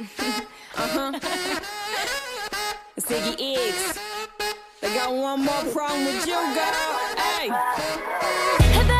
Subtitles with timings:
[0.00, 1.18] uh-huh.
[3.00, 3.98] Ziggy X.
[4.82, 6.94] I got one more problem with you, girl.
[7.16, 8.97] Hey.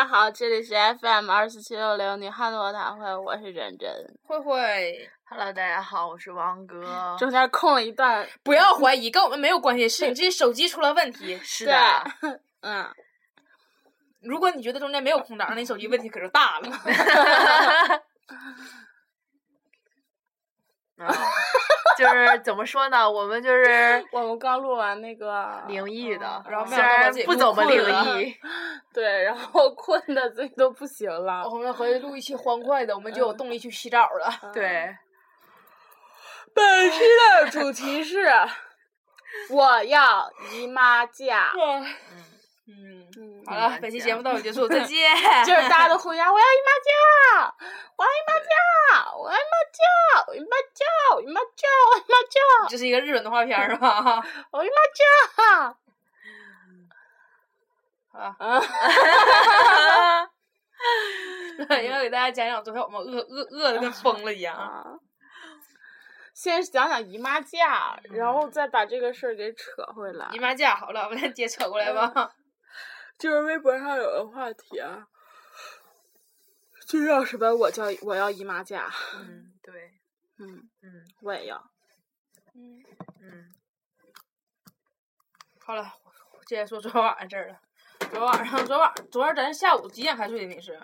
[0.00, 3.90] 家好，这里是 FM 二四七六零女汉子座谈会，我是真真。
[4.22, 7.14] 慧慧，Hello，大家好，我是王哥。
[7.18, 11.36] 中间空了一段，不要怀疑，跟我们没有关系，是 你自己手机出了问题。
[11.42, 12.02] 是的，，
[12.62, 12.90] 嗯，
[14.22, 16.70] 如果你觉得中间没有空档，那你手机问题可就大了。
[20.96, 21.14] 啊，
[21.98, 23.10] 就是怎么说呢？
[23.10, 28.36] 我们就是我们刚录完那个灵异的，然后虽然不怎么灵异，
[28.94, 31.48] 对，然后困的自己都不行了。
[31.48, 34.50] 我们回去录一期欢快的，我们就有动力去洗澡了。
[34.52, 34.94] 对，
[36.54, 38.26] 本期的主题是
[39.50, 41.86] 我要姨妈假，嗯，
[42.68, 43.06] 嗯，
[43.46, 45.10] 好了，本期节目到此结束，再 见。
[45.44, 46.90] 就是大家都互相我要姨妈叫，
[47.96, 48.48] 我要姨妈叫，
[49.16, 49.80] 我要姨妈叫，
[50.28, 50.84] 我姨妈假，
[51.14, 54.22] 我姨妈假，我姨妈叫，这是一个日本动画片儿是吧？
[54.50, 55.76] 我姨妈叫。
[58.20, 58.60] 啊，啊
[61.82, 64.56] 应该给大家讲讲昨天我们饿饿饿的跟疯了一样。
[64.56, 64.84] 啊！
[66.34, 70.38] 先讲讲姨妈假，然后再把这个事儿给扯回来姨。
[70.38, 72.32] 妈假好了，我们再接扯过来吧。
[73.20, 75.06] 就是微博上有个话题啊，
[76.86, 77.54] 就叫什么？
[77.54, 78.90] 我叫我要姨妈假。
[79.14, 79.92] 嗯，对，
[80.38, 81.70] 嗯，嗯我也要。
[82.54, 82.82] 嗯，
[83.20, 83.54] 嗯，
[85.60, 85.92] 好了，
[86.46, 87.60] 接着说昨天晚上事儿了。
[88.10, 90.54] 昨晚上，昨晚昨儿咱下午几点开睡的？
[90.54, 90.80] 你是？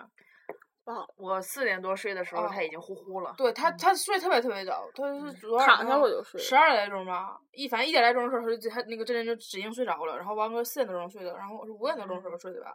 [1.17, 3.33] 我四点多睡的时候，哦他已经呼呼了。
[3.37, 12.73] 对他，他睡特别特别早，他是昨晚躺下我就睡十二点来钟吧，一反正一点来钟的时候，他就他那个真真就指定睡着了，然后王哥四点多钟睡的，然后我是五点多钟时候睡的吧。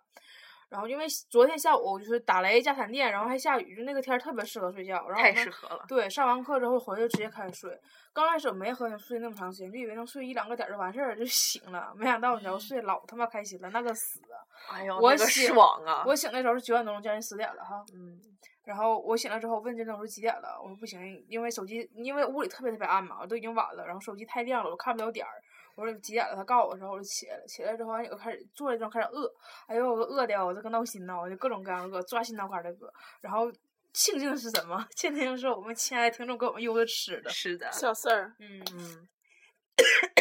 [0.73, 5.07] 然后因为昨天下午就是打雷加闪电，然后还下雨，就那个天儿特别适合睡觉。
[5.07, 5.85] 然后太适合了。
[5.87, 7.79] 对，上完课之后回去直接开始睡。
[8.15, 11.93] 刚开始我没和你睡那么长时间，就以为能睡一两个点儿就完事儿就醒了。
[11.95, 14.41] 没想到你知道睡老他妈开心了，那个死啊！
[14.73, 16.05] 哎呦，那个我醒爽啊！
[16.07, 17.85] 我醒的时候是九点多钟，将近十点了哈。
[17.95, 18.19] 嗯，
[18.65, 20.59] 然后我醒了之后问真真我说几点了？
[20.63, 25.33] 我说不行，因为手机因为屋里特别特别暗嘛，都已经晚了，然后手机太亮了，我看不了点儿。
[25.75, 26.37] 我说几点了？
[26.37, 29.33] 他告诉我的时候我就起来了，起来之后完就开始坐着之后开始饿，
[29.67, 32.93] 哎呦我都饿的我这个闹心呐，我就各种各样的饿，抓心挠肝的饿。
[33.21, 33.51] 然后
[33.93, 34.87] 庆幸的是什么？
[34.97, 39.09] 庆幸是我们亲爱的听众给我们邮的吃的，是的，小四儿，嗯，嗯，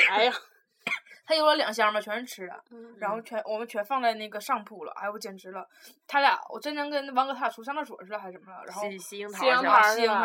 [0.09, 0.33] 哎呀，
[1.31, 2.63] 他邮了两箱吧，全是吃的。
[2.71, 5.65] 嗯然后全我们全放在那个上铺了，哎我简直了！
[6.05, 8.63] 他俩我真正跟王哥他俩出上厕所去了还是怎么了？
[8.65, 9.45] 然后西西樱桃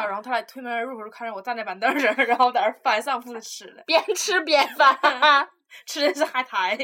[0.07, 4.99] 然后他俩推门而入时候看着我站在板凳上，然后在那翻上铺的吃的，边吃边翻。
[5.85, 6.79] 吃的是海苔，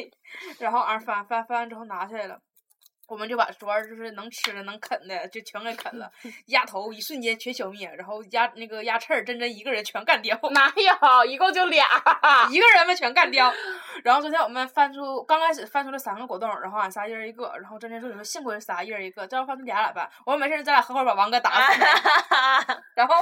[0.59, 2.39] 然后俺翻翻翻完之后拿下来了。
[3.09, 6.11] 我们就把桌儿就是能吃的能啃的就全给啃了，
[6.47, 11.25] 鸭头一瞬间全消灭，然后鸭那个鸭翅儿真真一个人全干掉，哪 有？
[11.25, 11.87] 一共就俩。
[12.51, 13.53] 一个人们全干掉。
[14.03, 20.09] 然后昨天我们翻出刚开始翻出了三个果冻，然后俺仨一人一个，然后真真说你说幸亏是仨一人一个，这要翻出俩咋办？
[20.25, 21.81] 我说没事儿，咱俩合伙把王哥打死。
[22.95, 23.15] 然后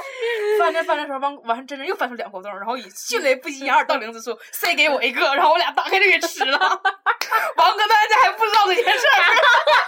[0.59, 6.57] 翻着翻着时候，王完真真又翻出两果冻，然后以迅雷不及掩耳盗铃之术塞给我一个，然后我俩打开就给吃了。
[7.55, 9.80] 王哥到现在还不知道这件事儿。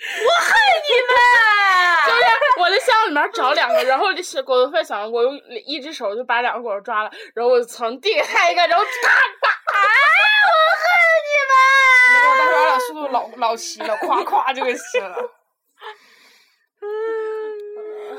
[2.06, 2.20] 就是
[2.58, 5.34] 我在箱子里面找两个，然后就是果子费想我用
[5.66, 9.14] 一只手就把两个果冻抓了，然后我从地给他一个，然后咔咔，
[12.14, 15.16] 然后当时俺俩速度老老齐了，夸夸就给吃了。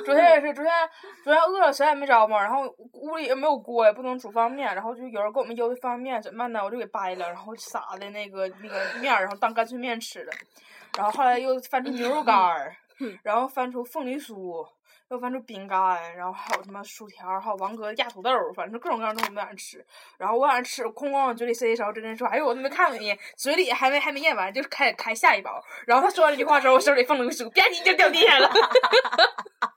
[0.03, 0.73] 昨天也也是，昨天
[1.23, 2.63] 昨天饿了谁也没着嘛，然后
[2.93, 6.63] 屋里也没有锅，也不能煮方便面，然后就有人给我们邮的方便面，怎么办呢？
[6.63, 10.31] 我就给掰了，然后撒的那个那个面儿，然后当干脆面吃了。
[10.97, 12.75] 然后后来又翻出牛肉干儿，
[13.23, 14.67] 然后翻出凤梨酥，
[15.09, 19.85] 又翻出饼干，然后还有什么薯条，还有王哥的压土豆儿，反正各种各样东西我们晚上吃。
[20.17, 28.49] 然后我晚上吃，哐哐往嘴里塞的时候，真真说：“哎呦，我都没看过你，嘴里还没还没咽完，就开始开下一包。”然后他说完这句话之后，我手里凤梨酥吧唧就掉地下了。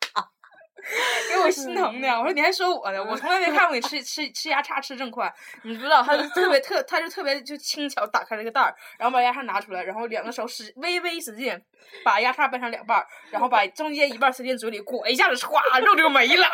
[1.55, 11.59] 心疼的，我说你还说我呢，我从来没看过你吃吃吃鸭叉吃这么快，你不知道，他就特别特，他就特别就轻巧打开了个袋儿，然后把鸭叉拿出来，然后两个手使微微使劲，
[12.05, 16.47] 把鸭叉掰成两半儿，然后把中间一半塞进嘴里，裹一下子歘，肉就没了。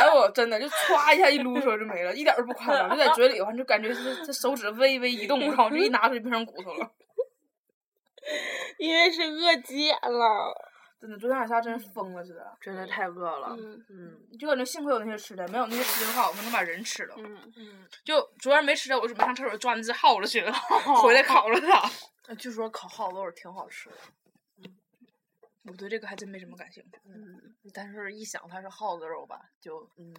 [0.00, 6.90] 哎呦，真的就歘一下一撸出来就没了，一点都不夸张，就在嘴里，完就感觉是这手指微微一动，然后就一拿出来变成骨头了。
[8.78, 10.71] 因为是饿急眼了。
[11.02, 12.56] 真的，昨天晚上真是疯了似的。
[12.60, 13.56] 真的太饿了。
[13.58, 17.16] 嗯嗯就感觉幸亏有那些吃的，没有那些吃的话，我们能把人吃了。
[17.18, 20.52] 嗯，嗯，就昨天没吃的，我准备上厕所抓那只耗子去了，
[21.02, 21.82] 回来烤了它。
[22.28, 23.96] 呃据说烤耗豆儿挺好吃的。
[25.64, 26.98] 我对这个还真没什么感兴趣。
[27.06, 30.12] 嗯，但是一想它是耗子肉吧，就嗯，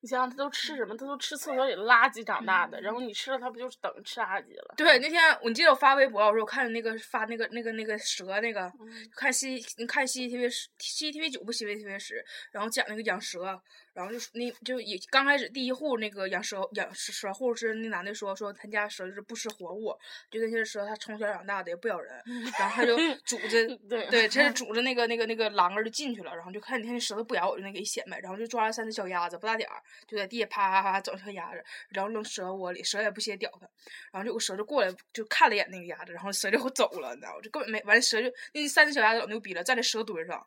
[0.00, 0.96] 你想想，它都吃什么？
[0.96, 4.74] 它都吃厕所里的垃圾长大的，然后你吃了，它不就是等着吃垃圾了？
[4.76, 8.72] 对，那天我记得我发微博，我说我看那个发那个那个那个蛇那个，
[9.14, 13.60] 看 C 你看 CCTV 十 CCTV 九不 CCTV 十，然后讲那个养蛇，
[13.96, 19.96] 然后就那就也刚开始第一户那个养蛇养蛇蛇户是那男的说说他家蛇就是不吃活物，
[20.30, 22.22] 就那些蛇他从小养大的也不咬人，
[22.58, 22.94] 然后他就
[23.24, 33.66] 拄着对对， 他就拄着那个那个那个栏杆儿就进去了，然后就看你看那蛇都不咬我就那给显摆，然后就抓了三只小鸭子不大点儿，就在地下啪啪啪整小鸭子，然后扔蛇窝里，蛇也不屑屌它，
[34.12, 37.40] 然后就有个蛇就过来就看了一眼那个鸭子，然后蛇就走了，你知道吗？
[37.42, 40.46] 就根本没完，蛇就那三只小鸭子老牛逼了，站在蛇堆上。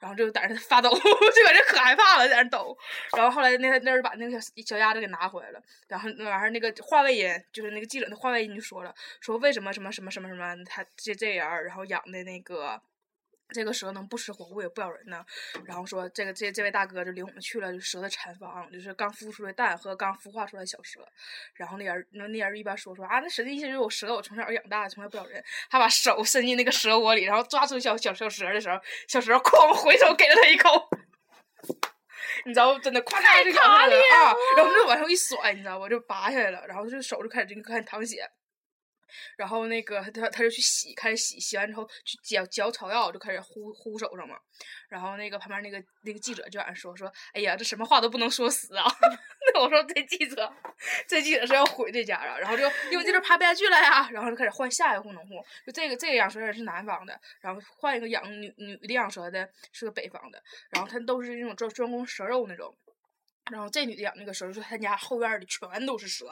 [0.00, 2.76] 然后就在那发抖， 就感觉可害怕了，在那抖。
[3.16, 12.80] 然后后来那那儿把那个小小鸭子给拿回来了，然后那玩意儿那个话外音就是那个记者那话外音就说了，说为什么什么什么什么什么他这这人儿，然后养的那个。
[13.50, 15.24] 这个蛇能不吃活物也不咬人呢，
[15.64, 21.00] 然后说这个这这位大哥就领我们去了就蛇的产房，就是刚孵出的蛋和刚孵化出来的小蛇，
[21.54, 28.78] 然后那人那那人一边说说啊，那蛇的意思就是我蛇我从小养大，从来不咬人，他把手伸进那个蛇窝里，然后抓住小小小蛇的时候，
[29.08, 30.88] 小蛇哐回手给了他一口，
[32.44, 38.28] 你知道真的咵嚓就咬了啊，然后就往上一甩，你知道吧，就拔下来了，然后这手就开始就开始淌血。
[39.36, 44.36] 然后那个他他就去洗，开始洗，洗完之后去嚼嚼草药，就开始呼呼手上嘛。
[44.88, 48.84] 然后那个旁边那个那个记者就俺说说，哎呀，这什么话都不能说死啊！
[49.54, 50.52] 那我说这记者，
[51.06, 52.38] 这记者是要毁这家啊。
[52.38, 55.44] 然后就因为这阵拍不下去了呀，然后就开始换下一户农户。
[55.66, 62.74] 就这个这个养蛇人是南方的，然后换一个养女女的养蛇的是个北方的，然后他都是那种专专攻蛇肉那种。
[63.50, 66.26] 然后这女的养那个蛇，说她家后院里全都是蛇，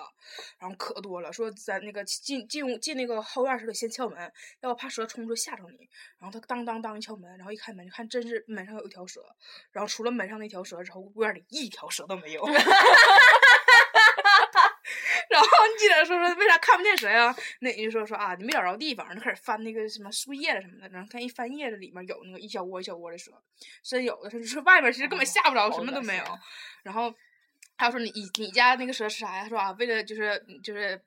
[0.59, 1.33] 然后可多了。
[1.33, 5.89] 说咱那个进进屋进那个后院时候得先敲门，要不怕蛇冲出来吓着你。
[6.19, 9.25] 然后她当当当一敲门，然后一开门，就看真是门上有一条蛇，
[9.73, 12.45] 然后除了门上那条蛇之后，屋院里一条蛇都没有。
[15.29, 17.35] 然后你记者说说为啥看不见蛇呀？
[17.61, 23.33] 那人就说说啊，你没找着地方，就开始翻那个什么树叶子什么的，然后看一翻叶子里面有那个一小窝一小窝的蛇，
[23.83, 26.25] 真有的，他就说外面其实根本吓不着，好什么都没有。
[26.83, 27.15] 然后
[27.77, 29.43] 他说你你你家那个蛇吃啥呀？
[29.43, 31.01] 他说啊，为了就是就是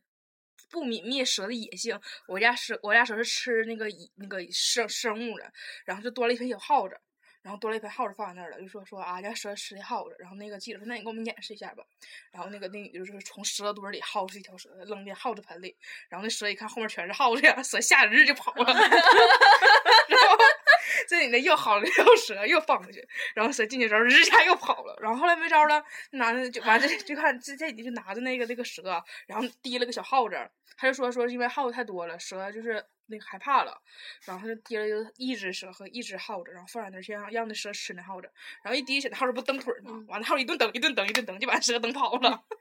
[0.69, 5.51] 不泯灭蛇的野性，我家蛇我家蛇是吃那个那个生生物的，
[5.85, 6.99] 然后就多了一盆小耗子。
[7.41, 10.15] 然后多了一盆耗子放在那儿了，就说说啊，家蛇吃的耗子。
[10.19, 11.84] 然后那个记者说，那你给我们演示一下吧。
[12.31, 15.75] 然后那个那女的就是从蛇堆里薅出一条蛇，扔进耗子盆里。
[16.10, 18.65] 然后那蛇一看后面全是耗子呀，蛇吓得日就跑了。
[18.74, 20.19] 然
[21.17, 23.07] 后这女的又薅了一条蛇，又放回去。
[23.33, 24.95] 然后蛇进去之后，日一下又跑了。
[25.01, 30.35] 然后后来没招了，那男的就完这就看这这女的就拿着那个那个蛇，然后提了个小耗子。
[30.77, 33.81] 他就说说是因为耗子太多了，蛇就是那个害怕了，
[34.25, 38.31] 然后他就提了一个一只蛇和一只耗子，然后放在那儿先让让那蛇吃那耗子，
[38.63, 40.05] 然后一滴血，那耗子不蹬腿儿吗？
[40.07, 42.43] 完了耗子一顿蹬一顿蹬一顿蹬，就把蛇蹬跑了。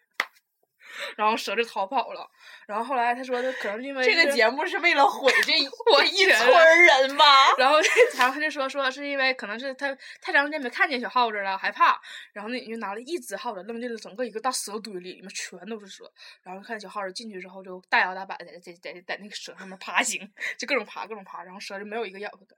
[1.16, 2.30] 然后蛇就逃跑了，
[2.66, 5.52] 然后后来他说，他可能因为这个节目是为了毁 这
[5.92, 7.54] 我一村人吧？
[7.58, 7.78] 然后，
[8.16, 12.00] 然后他就说说是因为可能是他太长时间没看见小耗子了，害怕。
[12.32, 16.10] 然后那人就拿了一只耗子扔进了整个一个大蛇堆里，里面全都是蛇。
[16.42, 22.56] 然后看小耗子进去之后，就大摇大摆的在在在在那个蛇上面爬行，就各种爬各种爬，然后蛇就没有一个咬它的，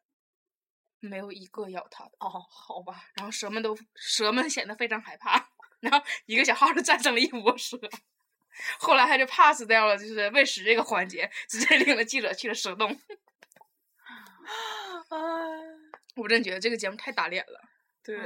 [1.00, 2.10] 没有一个咬它的。
[2.20, 5.48] 哦，好吧，然后蛇们都蛇们显得非常害怕，
[5.80, 7.78] 然后一个小耗子战胜了一窝蛇。
[8.78, 12.90] 后来他就 pass 掉了，就是喂食这个环节，直接领了记者去了蛇洞。
[15.08, 15.18] 哎，
[16.16, 17.60] 我真觉得这个节目太打脸了。
[18.02, 18.18] 对，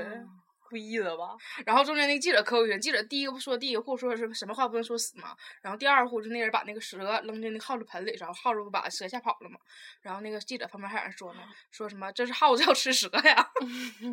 [0.69, 1.37] 故意的吧？
[1.67, 9.59] 然后中间那个记者可有意思，记者第一个不说第一个户说是什么话不能说死嘛，然后第二户就那人把那个蛇扔进那耗子盆里，然后耗子不把蛇吓跑了嘛，
[10.01, 11.41] 然后那个记者旁边还有人说呢，
[11.71, 13.51] 说什么这是耗子要吃蛇呀，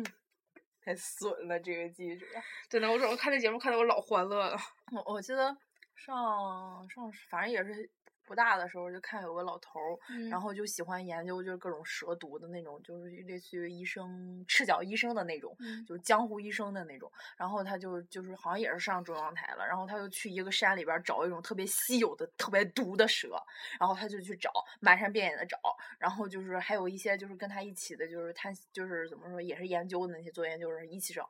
[0.84, 2.26] 太损了，这个记者。
[2.68, 4.58] 真的，我总是看这节目看的我老欢乐了。
[4.92, 5.56] 我我记得
[5.94, 7.90] 上上反正也是
[8.24, 10.28] 不大的时候，就看有个老头儿，嗯。
[10.28, 15.84] 然后就喜欢研究就是各种蛇毒的那种，就是类似于医生赤脚医生的那种，嗯。
[15.86, 17.10] 就是江湖医生的那种。
[17.36, 23.36] 然后他就就是好像也是上中央台了，然后他就去一个山里边儿找一种特别稀有的、特别毒的蛇，
[23.78, 24.50] 然后他就去找，
[24.80, 25.58] 满山遍野的找，
[25.98, 31.26] 然后就是还有一些就是跟他一起的，就是探就是怎么说也是研究的那些做研究的人一起找，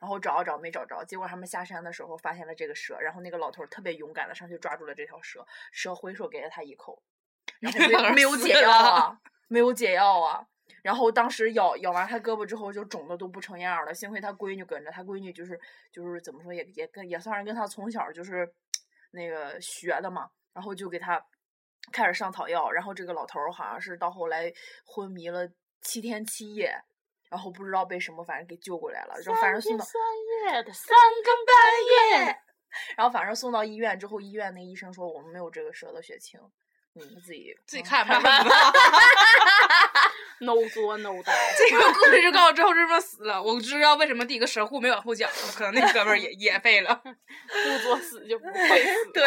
[0.00, 7.02] 然后找啊找没找着，结果他们下山的时候发现了这个蛇，然后那个老头儿特别勇敢的上去抓住了这条蛇，蛇回手给了他一口，
[7.60, 10.42] 然后没有没有解药啊，没有解药啊。
[10.82, 13.94] 然后当时咬咬完他胳膊之后，就肿的都不成样了。
[13.94, 15.60] 幸亏他闺女跟着，他闺女就是
[15.92, 18.52] 就是怎么说也也跟也算是跟他从小就是
[19.12, 21.24] 那个学的嘛，然后就给他
[21.92, 22.68] 开始上草药。
[22.72, 24.52] 然后这个老头儿好像是到后来
[24.84, 25.48] 昏迷了
[25.82, 26.74] 七天七夜，
[27.30, 30.02] 然后不知道被什么反正给救过来了，然后反正送到三
[30.50, 32.41] 夜的三更半夜，
[32.96, 36.40] 然后反正送到医院之后，医院那医生说我们没有这个蛇的血清，
[36.94, 38.18] 你们自己自己嗯看吧。
[40.40, 41.32] no 作 no die。
[41.56, 46.94] 这个故事就告诉之后这么死了，我知道为什么第一个蛇户没往后讲了，可能那哥们儿也也废了。
[47.04, 49.12] 不作死就不会死。
[49.14, 49.24] 对。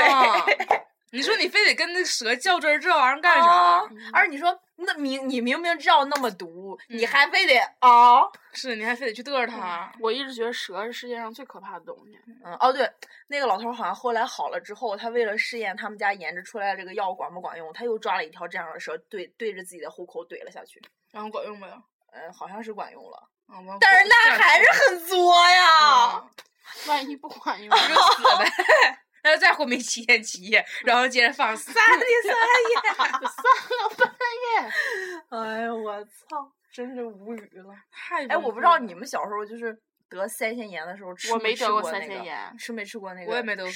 [1.15, 3.47] 啊你说你非得跟那蛇较真儿，这玩意儿干啥？
[3.49, 8.21] 啊而你说那明你明明知道那么毒，你嗯还非得啊？
[8.53, 9.91] 是，你还非得去嘚瑟它。
[9.99, 12.19] 我一直觉得蛇是世界上最可怕的东西。
[12.43, 12.89] 嗯，哦对，
[13.27, 20.81] 那个老头儿好像后来好了之后，他为了试验他们家研制出来的这个药管不管用，他又抓了一条这样的蛇，对对着自己的虎口怼了下去。
[21.11, 21.73] 然后管用没有？
[22.11, 25.85] 嗯，好像是管用了，嗯，但是那还是很作呀。
[25.85, 26.27] 啊，
[26.87, 28.99] 万一不管用 就死呗。
[29.25, 31.83] 那就再昏迷七天七夜， 然后接着放三天
[32.23, 32.31] 三
[32.69, 34.11] 夜，三更 半
[34.45, 34.71] 夜。
[35.29, 37.73] 哎呀我操，真是无语了。
[37.91, 39.75] 太哎，我不知道你们小时候就是
[40.09, 43.31] 得腮腺炎的时候吃我没没得过腮吃过那个腺炎吃没吃过那个？
[43.31, 43.71] 我也没得过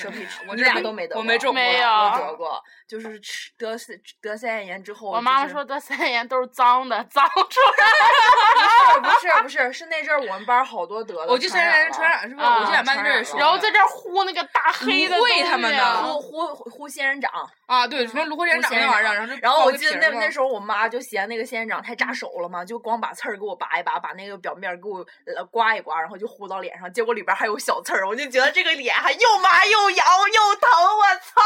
[0.56, 9.00] 你 俩都没得过，我没中没我有得过，就是吃得腮得腮腺炎之后，我妈妈说得腮腺炎都是脏的，脏出来。
[9.02, 12.44] 不是不是是那阵儿我们班儿好多得的，我就腮腺炎传染是吧？
[12.44, 17.32] 啊我就俺班这儿也说传染了然后在这儿呼那个大黑的呼呼呼仙人掌，
[17.68, 31.42] 啊，对，什么芦荟仙人掌那玩意儿，然后然后我记得那那时候我妈就嫌那个仙人掌太扎手了嘛，就光把刺儿给我拔一拔，把那个表面给我呃刮一刮，然后就糊到脸上，结果里边还有小刺儿，我就觉得这个脸还又麻又痒又疼，我操！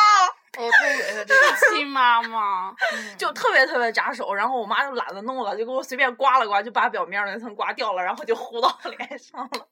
[0.58, 1.76] 我，特恶心这个。
[1.76, 2.76] 亲妈妈，
[3.18, 9.68] 就特别特别扎手，然后我妈就懒得弄了，就给我随便刮了刮，就把表面那层刮掉了，然后就糊到 脸上了。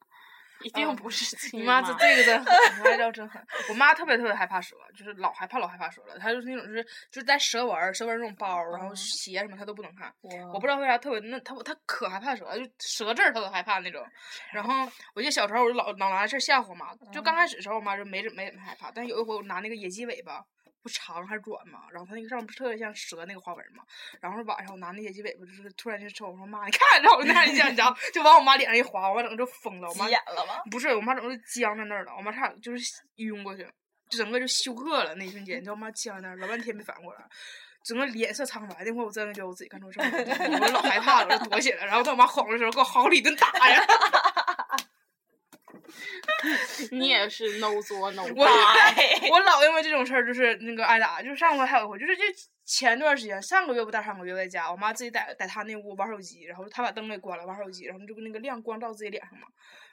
[0.63, 3.41] 一定不是亲你妈这 这个真狠，你妈叫真狠。
[3.69, 6.17] 我妈特别特别害怕蛇，就是老害怕老害怕蛇了。
[6.19, 10.13] 她就是那种就是就是带蛇纹、蛇纹那种包，然后鞋什么她都不能看。
[10.53, 14.05] 我不知道为啥特别那她她可害怕蛇了，就蛇字儿她都害怕那种。
[14.51, 20.43] 然后我记得小时候我就老老拿这事吓唬我妈，就刚开始的时候我妈就没怎没怎么害怕，但有一回我拿那个野鸡尾巴。
[20.81, 23.83] 不长还软嘛，然后它那个上面不是特别像蛇那个花纹嘛，
[24.19, 30.55] 然后晚上我拿那野鸡尾巴，就是突然间抽我说妈，你看，然后我那一下，你知道，就往我妈脸上一划，我妈整个就疯了，我妈急眼了吗？
[30.71, 32.83] 不是，我妈整个就僵在那儿了，我妈差点就是
[33.17, 33.63] 晕过去，
[34.09, 37.21] 就整个就休克了那一瞬间，你知道我妈僵在那儿老半天没反应过来，
[37.83, 38.83] 整个脸色苍白。
[38.83, 43.81] 那会儿我真的觉得我自己干错事儿了，我老害怕了，我就躲起来，然后等我妈哄的时候，给我好了一顿打呀。
[46.91, 48.47] 你也是 no 作 no 我。
[49.31, 52.23] 我老因为这种事儿就是那个挨打，就是上回还有一回，就是这
[52.65, 59.47] 前段时间上个月不大上个月在家，我妈自己在在她那屋玩手机，然后她把灯给关了玩手机，然后就那个亮光照自己脸上嘛。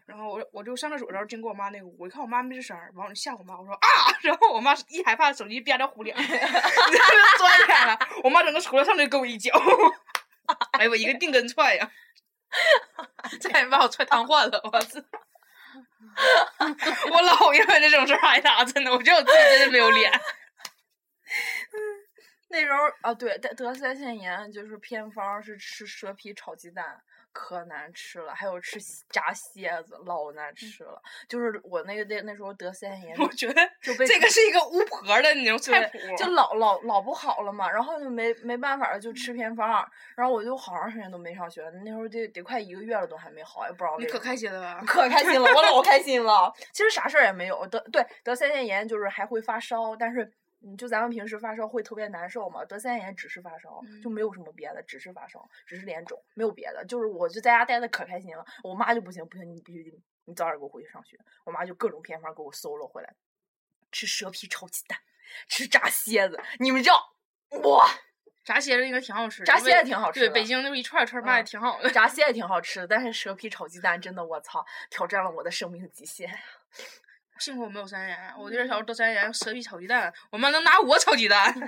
[0.06, 3.86] 然后我我就上厕所的时候经过我妈那屋，我一看我妈没吱声儿，完我就吓我妈，我说啊，
[4.22, 9.52] 然后我妈一害怕手机啪着呼脸，钻起来了，我妈整个出来上来就给我一脚，
[10.78, 11.90] 哎我一个定根踹呀，
[13.38, 14.98] 差点把我踹瘫痪了，我操！
[17.12, 20.10] 我老因为这种事儿挨打，真的，我觉得我自己真的没有脸。
[22.50, 27.02] 那时候啊，对，得得腮腺炎就是偏方是吃蛇皮炒鸡蛋，
[27.32, 31.00] 可难吃了，还有吃炸蝎子，老难吃了。
[31.28, 39.68] 就是我那个那那时候得腮腺炎， 我觉得就被这个是一个巫婆的那种菜谱，就老老老不好了嘛，然后就没没办法就吃偏方，
[40.16, 44.12] 然后我就好长时间都没上学，那时候得得快一个月了都还没好，也不知道为什么。
[44.12, 44.82] 你可开心了吧？
[44.86, 46.52] 可开心了，我老 开心了。
[46.72, 56.84] 其实啥事儿也没有，得对得腮腺炎就是还会发烧，但是嗯，就咱们平时发烧会特别难受嘛，得三炎只是发烧，就嗯没有什么别的，只是发烧，只是脸肿，没有别的。
[56.86, 61.16] 就是我就在家待的可开心了，我妈就不行不行，你必须你早点给我回去上学。
[61.44, 63.14] 我妈就各种偏方给我搜了回来，
[63.92, 64.98] 吃蛇皮炒鸡蛋，
[65.46, 67.14] 吃炸蝎子，你们知道
[67.62, 67.86] 哇，
[68.44, 71.88] 炸蝎子应该挺好吃的，炸蝎子挺好吃对，北京那不一串一串儿卖的嗯挺好的。
[71.90, 76.28] 炸 蝎子挺好吃的，但是蛇皮炒鸡蛋真的我操，挑战了我的生命极限。
[77.38, 81.54] 幸亏我没有三眼，我这小时候得三眼，蛇皮炒鸡蛋，我妈能拿我炒鸡蛋。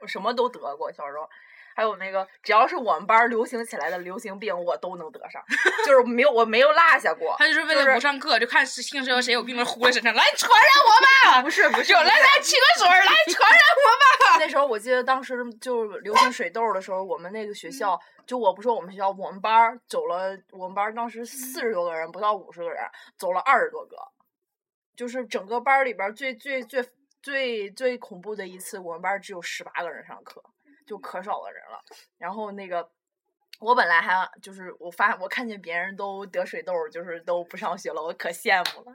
[0.00, 1.28] 我什么都得过，小时候。
[1.76, 5.42] 还有那个，只要是我们班流行起来的流行病，我都能得上，
[5.84, 7.36] 就是没有我没有落下过。
[7.38, 11.42] 他就是为了不上课，就看是听说谁有病了，呼在身上，来传染我吧！
[11.44, 14.38] 不是不是，就来来沏个水儿，来 传染我吧！
[14.38, 22.82] 那时候我记得当时就流行水痘的时候，我们那个学校，就我不说我们学校，我们班儿走了，我们班儿当时四十多个人，不到五十个人，
[23.18, 23.96] 走了二十多个，
[24.96, 26.82] 就是整个班里边最最最
[27.20, 30.42] 最最恐怖的一次，我们班只有十八个人上课，
[30.86, 31.84] 就可少的人了。
[32.16, 32.90] 然后那个。
[33.58, 38.94] 我本来还就是我发我看见别人都得水痘，就是都不上学了，我可羡慕了。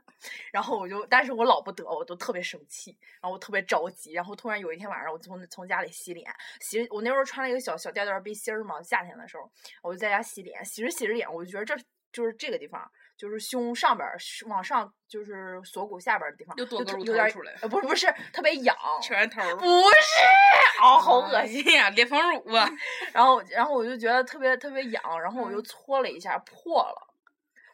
[0.51, 4.13] 然后我就，但是我老不得，我都特别生气，然后我特别着急。
[4.13, 9.49] 然后突然有一天晚上，我从从家里洗脸，洗我那时候穿了一个小小吊带背心儿嘛，夏天的时候，
[9.81, 11.75] 我就在家洗脸，洗着洗着脸，我就觉得这
[12.13, 12.87] 就是这个地方，
[13.21, 21.63] 就是胸上边儿往上，就是锁骨下边儿的地方，又多个乳就特有点儿头出来呃，不是不是特别痒， 拳头儿，不是，哦，好恶心。
[21.63, 22.67] 心呀，裂缝乳啊！
[23.13, 27.13] 然后然后我就觉得特别特别痒，然后我嗯就搓了一下，破了。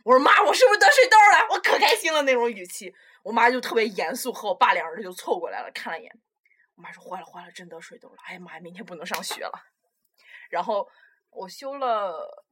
[0.03, 1.47] 我说妈，我是不是得水痘了？
[1.51, 2.93] 我可开心了那种语气。
[3.23, 6.11] 我妈就特别严肃，和我爸俩人就凑过来了，看了一眼。
[6.75, 8.15] 我妈说坏了坏了，真得水痘了！
[8.27, 9.57] 哎呀妈呀，明天不能上学了。
[10.49, 10.85] 然后
[11.29, 12.45] 我休了，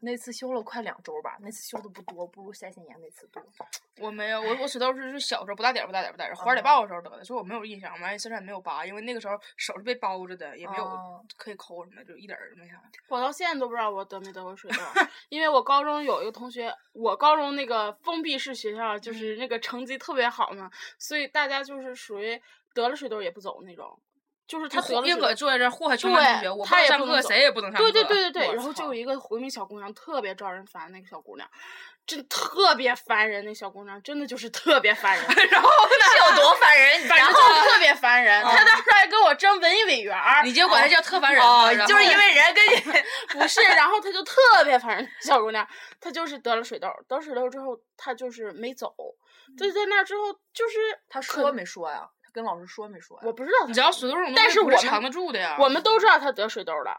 [0.00, 3.42] 那次修了快两周吧，那次修的不多，不如腮腺炎那次多。
[3.98, 12.80] 我没有，我我水痘是是小时候不大点儿不大点儿不大点儿，花里爆的时候得的，所以我没有印象，完身上也没有疤，因为那个时候手是被包着的，也没有哦可以抠什么的，就一点儿都没啥。
[13.08, 14.76] 我到现在都不知道我得没得过水痘，
[15.28, 22.40] 因为我高中有一个同学，我高中那个封闭式学校，就是那个成绩特别好嘛，所以大家就是属于
[22.72, 24.00] 得了水痘也不走那种，
[24.48, 25.04] 就是他得了水痘儿。
[25.04, 27.92] 宁可坐在这儿祸害全班同学，我不能上课，谁也不能上课。
[27.92, 31.46] 对对对对对，然后就有一个回民小姑娘特别招人烦，那个小姑娘，
[32.06, 33.44] 真特别烦人。
[33.44, 35.68] 那小姑娘真的就是特别烦人， 然后
[36.10, 37.06] 是有多烦人？
[37.14, 37.34] 然后
[37.66, 38.42] 特别烦人。
[38.42, 41.42] 她当时还跟我争文艺委员儿，你就管她叫特烦人
[41.86, 44.34] 就是因为人跟你不是，然后她就特
[44.64, 45.06] 别烦人。
[45.20, 45.66] 小姑娘，
[46.00, 48.94] 她就是得了水痘儿，得水痘之后，她就是没走，
[49.58, 50.78] 就在那之后就是
[51.10, 52.08] 她说没说呀？
[52.38, 53.22] 他跟老师说没说呀？
[53.26, 55.56] 我不知道她你知道水痘这种东但是我们西是藏得住的呀。
[55.58, 56.96] 我们都知道他得水痘了，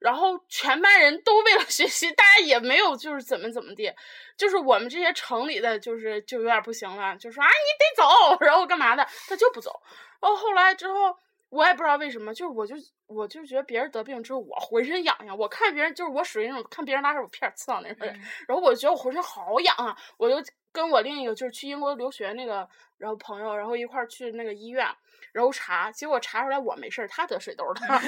[0.00, 3.90] 然后全班人都为了学习，大家也没有就是怎么怎么地，
[4.36, 9.80] 就是我们这些城里的，就是就有点不行了，就说啊你得走， 然后干嘛的，他就不走。
[10.20, 11.16] 然后后来之后，
[11.52, 12.74] 我也不知道为什么，就是我就
[13.06, 20.36] 我就觉得别人得病之后，我浑身痒痒，我看别人就是我属于那种看别人拉手片儿刺到那种人，然后我觉得我浑身好痒啊，我就
[20.72, 24.86] 跟我另一个就是去英国留学那个，然后朋友，然后一块儿去那个医院。
[25.32, 27.74] 然后查，结果查出来我没事儿，他得水痘了。
[27.88, 28.02] 然后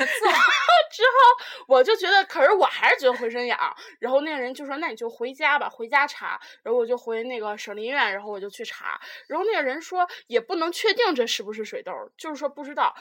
[0.92, 3.59] 之后我就觉得，可是我还是觉得浑身痒。
[3.98, 9.00] 然后那个人就说：“那你就回家吧，回家查。”然后我就回那个省立医院，然后我就去查。
[9.26, 12.94] 然后那个人说也不能确定这是不是水痘，就是说不知道。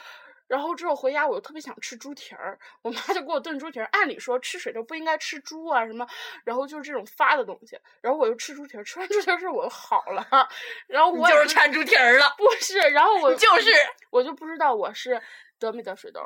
[0.54, 3.86] 然后之后回家，我就特别想吃猪蹄儿，我妈就给我炖猪蹄儿。
[3.86, 6.06] 按理说吃水就不应该吃猪啊什么，
[6.44, 7.76] 然后就是这种发的东西。
[8.00, 10.24] 然后我就吃猪蹄儿，吃完猪蹄儿之后我就好了。
[10.86, 13.70] 然后我就是馋猪蹄儿了，不是，然后我就是
[14.10, 15.20] 我就不知道我是
[15.64, 16.20] 得没得水痘，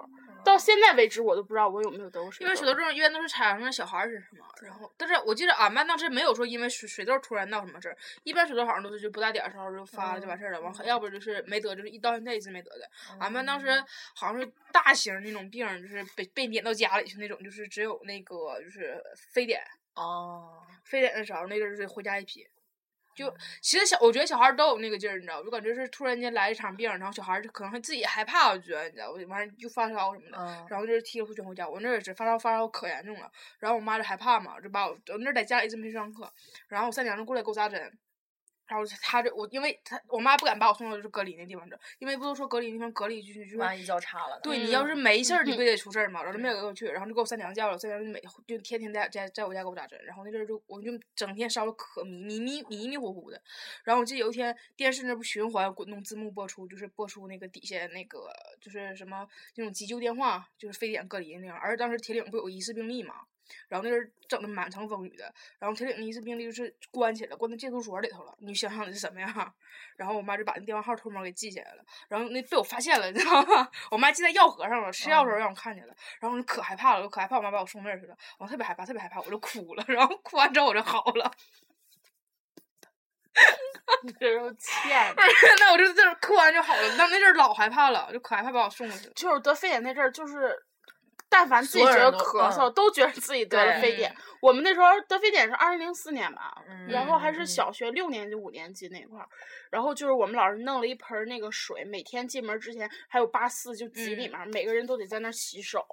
[0.45, 2.47] 到现在为止我都不知道我有没有得过水痘。
[2.47, 12.91] 因为水痘这种一般都是产生在小孩儿身上嘛，然后但是我记得俺班当时没有说因为水水痘突然闹什么事儿，一般水痘好像都是就不大点儿时候就发了就完事儿了，完后要不就是没得，就是一到现在一直没得的。
[13.19, 13.69] 俺班当时
[14.15, 19.63] 好像是大型那种病，就是被被撵到家里去那种，就是只有那个就是非典，
[19.95, 22.47] 哦，非典的时候那阵儿是回家一批。
[23.19, 31.69] 就其实小，我觉得小孩儿都有那个劲儿，你知道，就感觉是突然间来一场病，然后小孩儿可能还自己害怕，我觉得你知道，完事儿就发烧什么的，嗯然后就是踢了回全回家。
[31.69, 33.29] 我那儿也是发烧，发烧可严重了，
[33.59, 36.33] 然后我妈就害怕嘛，就把我我那儿在家里一直没上课，
[36.69, 37.93] 然后我三娘就过来给我扎针。
[38.69, 44.41] 然后他这我，因为他我妈不敢把我送到就是隔离那地方去，因为不都说隔离那地方隔离就是就是万一交叉了呢？
[44.43, 46.23] 对你要是没事儿，你嗯不也得出事儿吗？
[46.23, 53.41] 然后就没有给我去，然后就给我三娘叫了，三娘就每就天天在在在我家给我打针，然后那阵儿就我就整天烧的可迷迷迷迷迷糊糊的。
[53.85, 61.57] 然后我记得有一天电视那不循环滚动字幕播出，就是播出那个底下那个就是什么那种急救电话，就是非典隔离那样。
[61.57, 63.15] 而当时铁岭不有疑似病例嘛？
[63.69, 69.55] 然后那阵儿整的满城风雨的，然后铁岭的一次病例就是关起来，关在戒毒所里头了，你想想得是什么样？
[69.97, 73.69] 然后我妈就把那电话号偷摸给记下来了，然后那被我发现了，你知道吗？
[73.91, 81.33] 我妈记在药盒上了，吃药的时候让我看见了，然后我就可害怕了，我可害怕我妈把我送那儿去了，我特别害怕，特别害怕，我就哭了，然后哭完之后我就好了。
[84.03, 85.23] 你这时候欠的。
[85.61, 89.13] 那我就在这儿哭完就好了，那那阵儿老害怕了，就可害怕把我送过去了。
[89.15, 90.67] 就是得肺炎那阵儿，就是
[91.29, 94.15] 但凡自己觉得咳嗽，嗯都觉得自己得了非典。
[94.41, 96.57] 我们那时候得非典是二零零四年吧，
[96.89, 99.29] 然后还是小学六年级、五年级那块儿，
[99.71, 105.85] 然后就是我们老师弄了一盆儿那个水，每天进门之前还有八四就挤里嗯面，每个人都得在那儿洗手。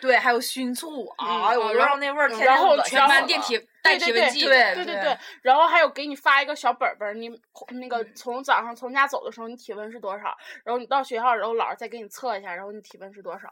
[0.00, 7.28] 对，还有熏醋，哎呦，我就嗯然后让那味儿天然后全班电梯带对对对体温计，对对对对，然后还有给你发一个小本本儿，你
[7.70, 10.36] 那个嗯从早上从家走的时候，你体温是多少？
[10.64, 13.50] 然后你到学校，然后老师再给你测一下，然后你体温是多少？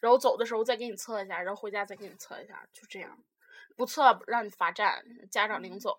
[0.00, 3.18] 然后走的时候再给你测一下，然后回家再给你测一下，就这样，
[3.76, 5.98] 不测让你罚站，家长领走。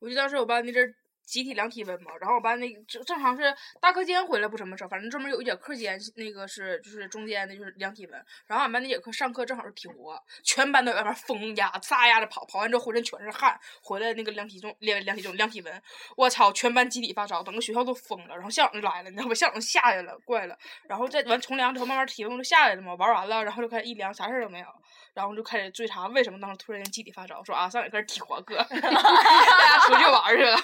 [0.00, 0.94] 我记得当时我班那阵儿
[1.28, 15.82] 集体量体温嘛，然后我班那正正常是大课间回来不什么事儿，反正专门有一节课间那个是就是中间的就是量体温，然后俺班那节课上课正好是体活，全班都在外面疯呀撒呀的跑，跑完之后浑身全是汗，回来那个量体重量量体重量体温，
[16.16, 19.34] 我操，全班集体发烧，整个学校都疯了，然后校长就来了，你知道吧？
[19.34, 20.56] 校长吓来了，过来了，
[20.88, 24.66] 然后再完从量之后慢慢体温就下来了嘛，玩完了，然后就开始一量啥事儿都没有。
[25.14, 30.56] 然后就开始追查为什么当时突然间集体发烧，说啊上哪课体活课， 大家出去玩去了。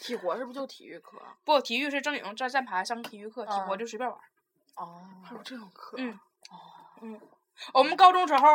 [0.00, 1.20] 体活是不是就体育课？
[1.44, 4.24] 不，体育是正经站站牌上体育课，体活嗯就随便玩儿。
[4.76, 5.96] 哦，还有这种课？
[5.98, 6.12] 嗯
[6.50, 6.56] 哦，
[7.02, 7.20] 嗯
[7.72, 8.46] 我们高中时候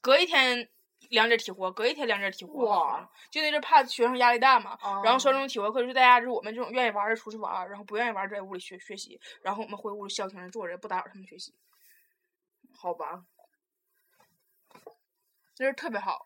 [0.00, 0.68] 隔一天
[1.10, 2.64] 两节体活，隔一天两节体活。
[2.66, 3.10] 哇！
[3.30, 11.54] 就那阵儿怕学生压力大嘛，然后哦高中体活课就是大家就是我们这种愿意玩儿的出去玩儿，然后不愿意玩在屋里学学习，然后我们回屋里消停的坐着，不打扰他们学习，
[12.74, 13.24] 好吧，
[15.58, 16.24] 那是特别好。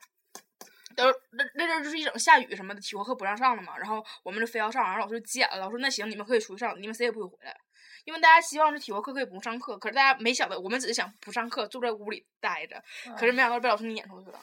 [0.97, 7.57] 都那那阵儿就是一整下雨什么的，体活课不让上了嘛，然后我们就非要上，然后老师就急眼了，老师说那行你们可以出去上，你们谁也不许回来。
[8.05, 12.83] 因为大家希望是体活课可以不用上课，可是大家没想到，我们只是想不上课，坐在屋里待着，
[13.17, 14.41] 可是没想到被老师撵出去了。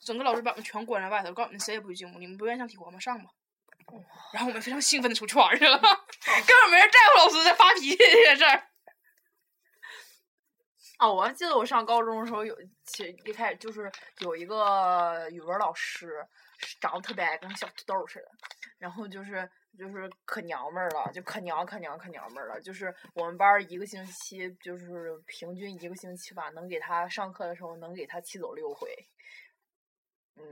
[0.00, 2.98] 整个老师把我们全关在外头，告诉你们谁也不许进屋，你们不愿意上体活吗？
[2.98, 3.30] 上吧。
[4.32, 8.69] 然后我们非常兴奋的出去玩去了， 根本没人在乎老师在发脾气这件事儿。
[11.00, 16.26] 哦，我还记得我上高中的时候有，其实一开始就是有一个语文老师，
[16.78, 18.28] 长得特别矮，跟小土豆似的，
[18.76, 28.94] 然后就是就是可娘们儿了，就可娘可娘可娘们儿了，就是我们班儿一个星期就是平均一个星期吧，能给他上课的时候能给他气走六回，
[30.36, 30.42] 嗯，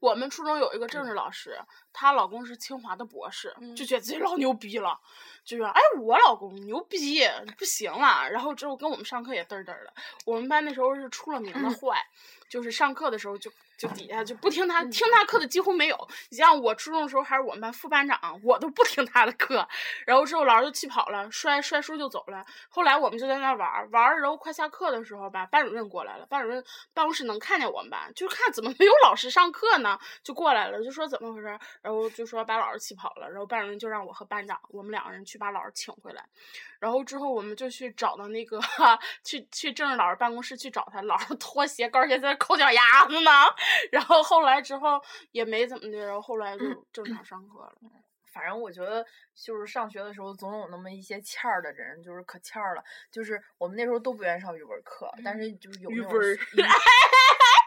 [0.00, 1.58] 我们初中有一个政治老师，
[1.92, 4.98] 她老公是清华的博士，就觉得自己老牛逼了，
[5.44, 7.22] 就说：“哎，我老公牛逼，
[7.58, 9.92] 不行了。”然后之后跟我们上课也嘚嘚儿的。
[10.24, 12.04] 我们班那时候是出了名的坏，
[12.48, 16.08] 就是上课的时候就就底下就不听他听他课的几乎没有。
[16.30, 19.66] 你像我初中的时候还是我们班副班长，我都不听他的课。
[20.06, 22.44] 然后之后老师就气跑了，摔摔书就走了。
[22.68, 36.24] 后来我们就在那玩玩儿，然后快下课的时候吧，班主任过来了，班主任办公室能看见我们班，就看怎么没有老师上课呢，就过来了，就说怎么回事儿，然后就说把老师气跑了，然后班主任就让我和班长我们两个人去把老师请回来，
[36.78, 38.60] 然后之后我们就去找到那个
[39.24, 43.30] 去去政治老师办公室去找他，老师脱鞋高跟鞋在那抠脚丫子呢，
[43.92, 47.72] 然后后来之后也没怎么的，然后后来就正常上课了。
[48.32, 52.82] 反正我觉得就是上学的时候总有那么一些欠儿的人，就是可欠儿了。
[53.08, 56.38] 就是我们那时候都不愿意上语文课，但是就是有那种语文儿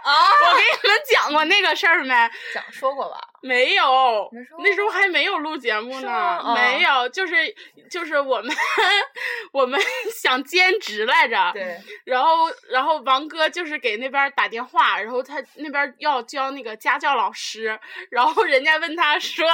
[0.07, 2.13] 我给你们讲过那个事儿没？
[2.53, 3.26] 讲说过吧？
[3.41, 7.35] 没有，那时候还没有录节目呢吗，没有，就是
[7.89, 8.55] 就是我们
[9.53, 9.79] 我们
[10.13, 19.47] 想兼职来着，对，然后然后王哥就是给那边打电话，然后他那边要教那个家教老师，然后人家问他说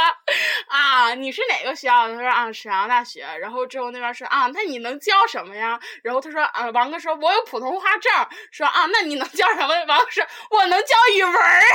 [0.67, 2.15] 啊你是哪个学校的？
[2.15, 5.79] 他说啊沈阳大学，然后之后那边说啊那你能教什么呀？
[6.01, 8.11] 然后他说啊王哥说我有普通话证，
[8.51, 9.73] 说啊那你能教什么？
[9.87, 11.61] 王哥说我能教语文儿。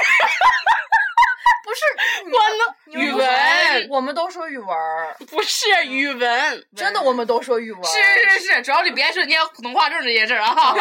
[1.65, 1.81] 不是
[2.25, 4.69] 我能语语文我们都说语文，
[5.31, 7.85] 不是语文，真的我们都说语文。
[7.85, 10.55] 是是是，主要你别说你有普通话证这件事儿啊。
[10.55, 10.77] 他说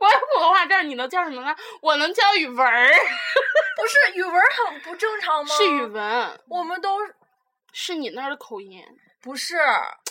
[0.00, 1.54] 我有普通话证，你能叫什么呢？
[1.80, 4.34] 我能叫语文，不是语文
[4.66, 5.54] 很不正常吗？
[5.56, 6.98] 是语，文，我们都
[7.72, 8.82] 是你那儿的口音。
[9.22, 9.56] 不是，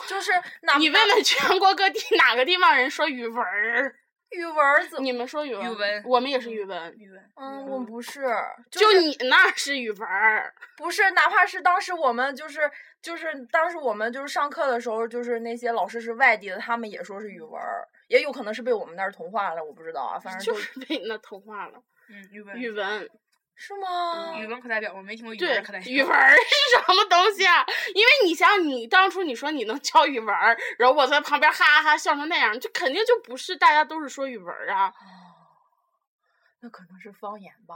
[0.07, 3.95] 就是哪你问问全国各地哪个地方人说语文儿？
[4.35, 5.03] 语文儿怎么？
[5.03, 5.65] 你们说语文？
[5.65, 6.95] 语文我们也是语文。
[6.97, 8.27] 语文，嗯，我们不是，
[8.69, 12.69] 就是你那儿是语文儿，不是，哪怕是当时我们就是
[13.01, 21.81] 就是当时我们就是上课的时候，就是那些老师是外地的，他们也说是语文儿，也有可能是被我们那儿同化了，我不知道啊，反正就就是 被那同化了。
[22.09, 23.09] 嗯，语文语文，
[23.55, 24.37] 是吗？
[24.37, 25.91] 语文课代表，我没听过语文课代，表。
[25.91, 27.44] 语文是什么东西啊？
[27.95, 34.93] 因为你想，你当初你说你能教语文儿，然后我在旁边哈哈哈笑成那样，就肯定就不是大家都是说语文儿啊。
[36.59, 37.75] 那可能是方言吧。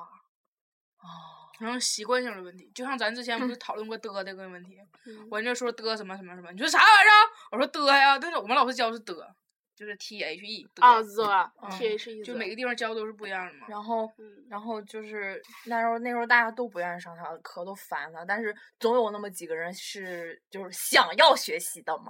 [0.99, 7.31] 哦，然后习惯性的问题，就像咱之前不是 讨论过的这个问题，嗯我就说的什么什么什么，你说啥玩意儿啊？
[7.51, 9.35] 我说的呀，但是我们老师教的是的，
[9.79, 13.65] 就是 T H E 啊，the 嗯 t h e 就每个地方教都是不一样的嘛。
[13.69, 22.09] 然后嗯然后就是那时候那时候大家都不愿意上他的课，都烦他，但是总有那么几个人是就是想要学习的嘛。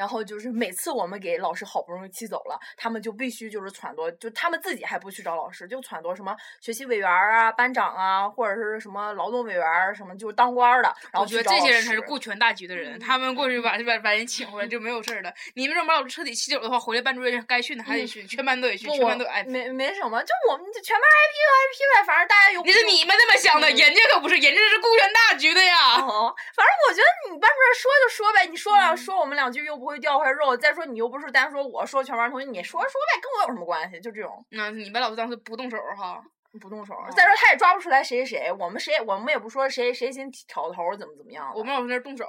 [0.00, 10.88] 然后就是每次我们给老师好不容易气走了，他们就必须就是撺掇，就他们自己还不去找老师，就撺掇什么学习委员儿啊、班长啊，或者是什么劳动委员儿什么，就是当官儿的。
[11.12, 15.30] 然后我觉得这些人才是顾全大局的人，他们过去把把把人请回来就没有事儿了。
[15.52, 19.44] 你们这种把老师彻底气走的话，回来班主任该训的还得训，全班都得训，全班都挨。
[19.44, 26.00] 没没什么，就我们就全班挨批就挨批呗，反正大家有那是你们那么想的，人家可不是，人家是顾全大局的呀。
[26.00, 34.00] 哦，反正我觉得你班主任说就说呗，你说嗯了、说我们两句又不会掉块肉，再说你又不是单说我说全班同学，你说说呗，跟我有什么关系？
[34.00, 36.22] 就这种那你们老师当时不动手哈？
[36.60, 36.94] 不动手。
[36.94, 41.52] 哦再说他也抓不出来谁谁谁，我们谁我们也不说谁谁先挑头怎么怎么样。
[41.54, 42.24] 我们老师那动手，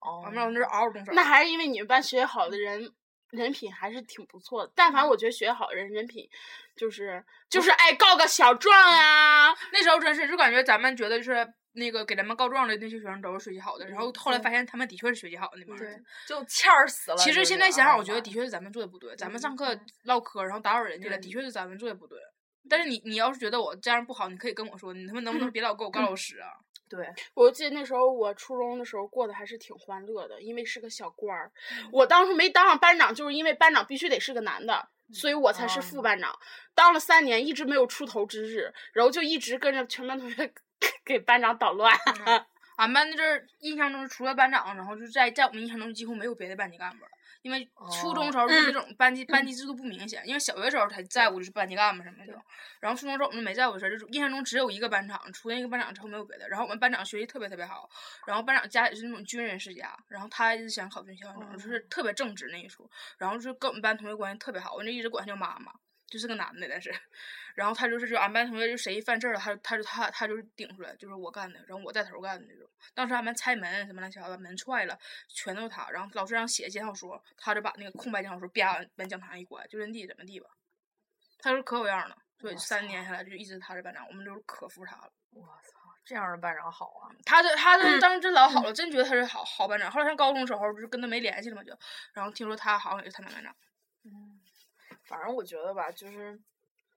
[0.00, 1.12] 哦我们老师那嗷嗷动手。
[1.12, 2.92] 那还是因为你们班学习好的人
[3.30, 4.72] 人品还是挺不错的。
[4.74, 6.28] 但凡我觉得学习好的人人品，
[6.74, 17.16] 就是就是爱告个小状呀、那时候真是就感觉咱们觉得就是那个给咱们告状的那些学生都是学习好的，然后后来发现他们的确是学习好的那帮人。，就欠儿死了。
[17.16, 19.14] 其实现在想想，我觉得哎的确是咱们做的不对。
[19.16, 22.18] 咱们嗯上课唠嗑，然后打扰人家了，的确是咱们做的不对。
[22.68, 26.48] 但是你你要是觉得我这样不好，你可以跟我说，你他妈能不能别老给我告老师啊？
[26.88, 31.52] 对，我记得那时候我初中的时候过得还是挺欢乐的，因为是个小官儿。
[31.92, 36.36] 我当时没当上班长，就是因为班长必须得是个男的，所以我才是副哦班长。
[36.74, 40.52] 当了三年，一直没有出头之日，然后就一直跟着全班同学
[41.04, 41.96] 给班长捣乱。
[42.76, 47.10] 俺班这儿印象中除了班长，然后就在在我们印象中几乎没有别的班级干部了。
[47.42, 52.34] 因为初中时候就是那种班级、班级制度不明显，因为小学时候才在乎就是班级干部什么的，
[52.80, 56.46] 然后初中时候我们就没在乎这事儿，就是印象中只有一个班长，除了一个班长之后没有别的。
[56.50, 57.88] 然后我们班长学习特别特别好，
[58.26, 65.72] 然后班长家也是那种军人世家，然后他一直想考军校那种，就是特别正直那一出，然后就是跟我们班同学关系特别好，我就一直管他叫妈妈。
[66.10, 66.92] 就是个男的，但是，
[67.60, 72.66] 然后他就是就俺班同学就谁犯事儿了，他他就他他就是顶出来，就是我干的，然后我带头干的那种。
[72.94, 75.86] 当时俺班拆门什么乱七八糟，门踹了，全都是他。
[75.90, 80.48] 然后老师让写检讨书，他就把那个空白检讨书啪往门讲堂一关，就扔地怎么地吧。
[81.38, 85.12] 他就是可有样了，所以三年下来就一直他是班长，我们就是可服他了。
[85.34, 87.12] 我操，这样的班长好啊！
[87.26, 89.90] 他这他这当时真老好了，真觉得他是好好班长。
[89.90, 91.78] 后来上高中时候就是跟他没联系了嘛，就，
[92.14, 93.54] 然后听说他好像也是他们班长。
[94.06, 94.40] 嗯
[95.04, 96.40] 反正我觉得吧，就是，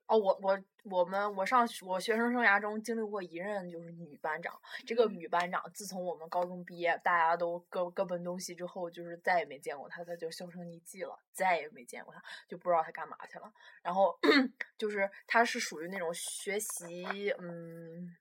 [0.06, 4.54] 哦，我我我们我上我学生生涯中经历过一任就是女班长，
[4.86, 13.50] 这个女班长自从我们高中毕业，大家都各各奔东西之后，就是再也没见过她，她就销声匿迹了，再也没见过她，就不知道她干嘛去了。
[13.82, 14.18] 然后
[14.76, 18.14] 就是她是属于那种学习，嗯。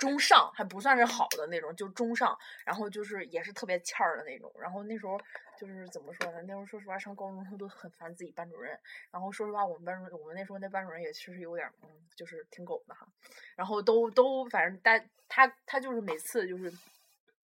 [0.00, 4.52] 中上还不算是好的那种，就中上，然后就是也是特别欠儿的那种。
[4.58, 5.16] 然后那时候
[5.56, 6.42] 就是怎么说呢？
[6.42, 8.76] 那时候说实话上高中他都很烦自己班主任。
[9.12, 13.06] 然后说实话，我们班主任，我们那时候那班主任也确实有点儿，嗯，就是挺狗的哈。
[13.54, 16.72] 然后都都反正大他他就是每次就是。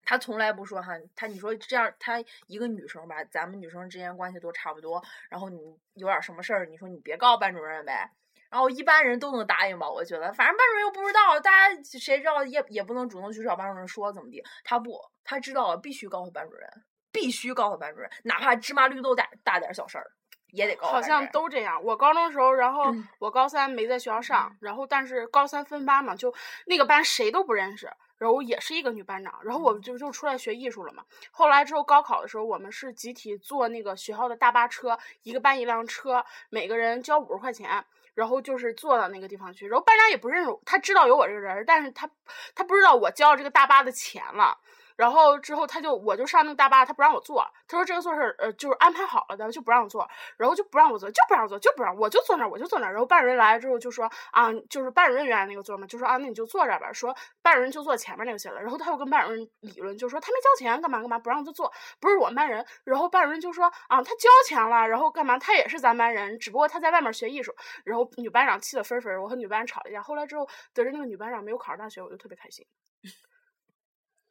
[0.08, 8.12] 他从来不说哈，他你说这样，他一个女生吧，咱们女生之间关系都差不多，然后你有点什么事儿，你说你别告班主任呗，
[8.56, 16.70] 然后一般人都能答应吧，我觉得，反正班主任又不知道，大家谁知道也也不能主动去找班主任说怎么地，他不，他知道了必须告诉班主任，
[17.12, 20.08] 必须告诉班主任，哪怕芝麻绿豆大大点儿小事儿，
[20.54, 21.84] 也得告诉好像都这样。
[21.84, 26.34] 我高中的时候，然后嗯我高三没在学校上，然后但是高三分班嘛，就
[26.66, 31.04] 那个班谁都不认识，然后也是一个女班长，然后我们就就出来学艺术了嘛。
[31.30, 37.86] 后来之后高考的时候，我们是集体坐那个学校的大巴车，一个班一辆车，每个人交五十块钱。
[38.16, 42.10] 然后就是坐到那个地方去，然后班长也不认识，他知道有我这个人，但是他
[42.56, 44.58] 他不知道我交这个大巴的钱了。
[44.96, 52.92] 然后之后他就我就上那个大巴，他不让我坐，他说这个座是呃就是安排好了的，就不让我坐，然后就不让我坐，就不让我坐，就不让我就坐那儿，我就坐那儿。
[52.92, 58.62] 然后班主任来了之后就说啊，就是班主任原来那个座嘛，就说啊那你就坐这儿吧，说班主任就坐前面那个去了。
[58.62, 62.66] 然后他又跟班主任理论，就说他没交钱干嘛干嘛不让他坐，不是我们班人。
[62.84, 67.54] 然后班主任就说啊他交钱了，然后干嘛他也是咱班人，只不过他在外面学艺术。
[67.84, 70.02] 然后女班长气得分分，我和女班长吵了一架。
[70.02, 72.66] 后来之后得知那个女班长没有考上大学，我就特别开心。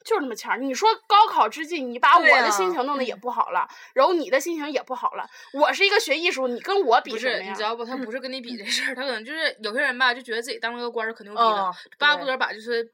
[0.04, 0.58] 就是那么欠儿。
[0.58, 5.26] 你说高考之际，你把我的心情弄得也不好了，然后你的心情也不好了。
[5.54, 7.50] 我是一个学艺术，你跟我比是，什么呀？
[7.50, 7.82] 你知道不？
[7.86, 12.92] 他不是跟你比这事儿，他可能就是有些人吧，就觉得自己当了个官儿可牛逼嗯了，巴不得把就是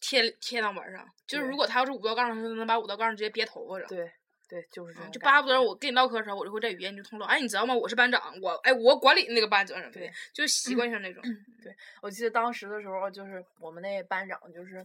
[0.00, 1.04] 贴贴脑门上。
[1.26, 3.88] 就是如果他要是五道杠他就能把五道杠直接憋头发上。
[3.88, 4.10] 对
[4.52, 7.24] 对，就是这种就巴不得我跟你唠嗑的时候，我就会在语言你就通透。
[7.24, 7.74] 哎，你知道吗？
[7.74, 11.22] 我是班长，我哎我管理那个班怎么怎么的对，就习惯性那种。
[11.62, 14.84] 对我记得当时的时候，就是我们那班长就是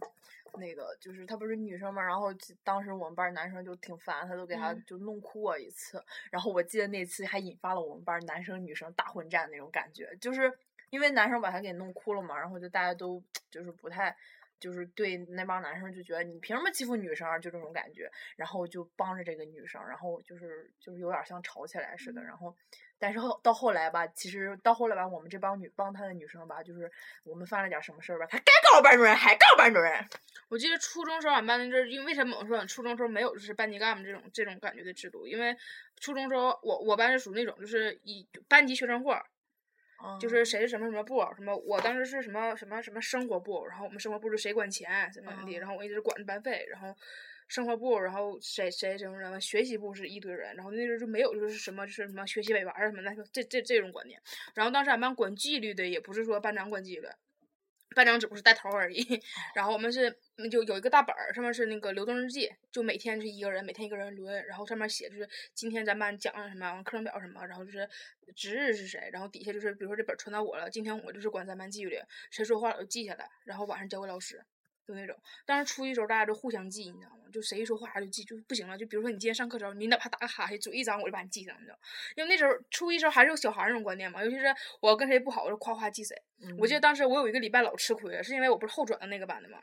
[0.54, 2.32] 那个就是她不是女生嘛，然后
[2.64, 6.02] 当时我们班男生就挺烦，他都给她嗯就弄哭过一次。
[6.30, 10.50] 然后我记得那次还引发了我们班男生女生大混战那种感觉，就是
[10.88, 14.16] 因为男生把她给弄哭了嘛，然后就大家都 就是不太。
[14.58, 22.54] 就是对那帮男生就觉得你凭什么欺负女生啊，就这种感觉，然后就帮着这个女生，然后就是就是有点像吵起来似的，然后
[22.98, 26.90] 但是后到后来吧，其实到后来吧，我们这帮女帮他的女生吧，就是
[27.22, 29.92] 我们犯了点什么事儿吧，他该告班主任还告班主任。
[30.48, 35.26] 我记得初中时候俺班那阵儿，因为为什么我说俺初中时候没有就是班级干部这种这种感觉的制度？
[35.26, 35.56] 因为
[36.00, 39.14] 初中时候我我班是属于那种就是以班级学生会
[39.98, 46.94] 儿，就是谁是什么什么部，什么我当时是什么什么什么生活部，然后我们生活部是谁管钱怎么怎么地，然后我一直管着班费，然后
[47.48, 54.20] 生活部，然后谁谁什么什么学习部是一堆人，然后那时候就没有就是什么就是什么学习委员什么的这这这种观念，
[54.54, 57.08] 然后当时俺班管纪律的也不是说班长管纪律。
[57.98, 59.02] 班长只不过是带头而已，
[59.56, 67.88] 然后我们是嗯就有一个大本儿，上面是那个流动日记，就每天是一个人，每天一个人轮，然后上面写就是今天咱班讲了什么，课程表什么，然后就是
[68.36, 71.98] 值日是谁，然后底下就是比如说这本传到我了，今天我就是管咱班纪律，
[72.30, 74.44] 谁说话我就记下来，然后晚上交给老师，
[74.88, 75.14] 就那种。
[75.44, 77.16] 但是初一时候大家都互相记，你知道吗？
[77.30, 78.78] 就谁一说话就记，就不行了。
[78.78, 81.78] 就比如说你今天上课的时候，你哪怕打个哈欠，嘴一张我就把你记上，你知道？
[82.16, 84.46] 因为那时候初一时候还是有小孩那种观念嘛，尤其是
[84.80, 86.16] 我跟谁不好，我就夸夸记谁。
[86.56, 89.60] 我记得当时我有一个礼拜老吃亏了，是因为我不是后转的那个班的嘛。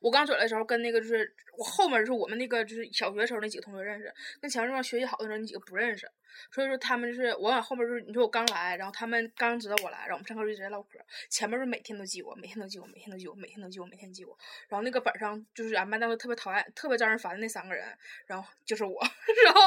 [0.00, 6.08] 我刚转来的时候，跟那个就是我后面就是我们那个就是小学时候那几个同学认识，跟前面那学习好的时候那几个不认识，
[6.52, 10.98] 所以说他们就是我往后面就是你说我刚来，然后他们刚知道我来，然后我们上课就直接唠嗑，
[11.28, 14.36] 前面是每天都记我，每天都记我，每天都记我，每天都记我，每天记我，
[14.68, 17.86] 然后那个本上就是俺班当时特别讨厌、特别招人烦的那三个人，
[18.26, 19.00] 然后就是我，
[19.46, 19.60] 然后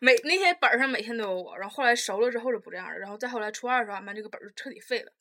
[0.00, 5.12] 每那天本上每天都有我，然后后来熟了之后就不这样了，然后再后来初二的时候，俺班这个本就彻底废了。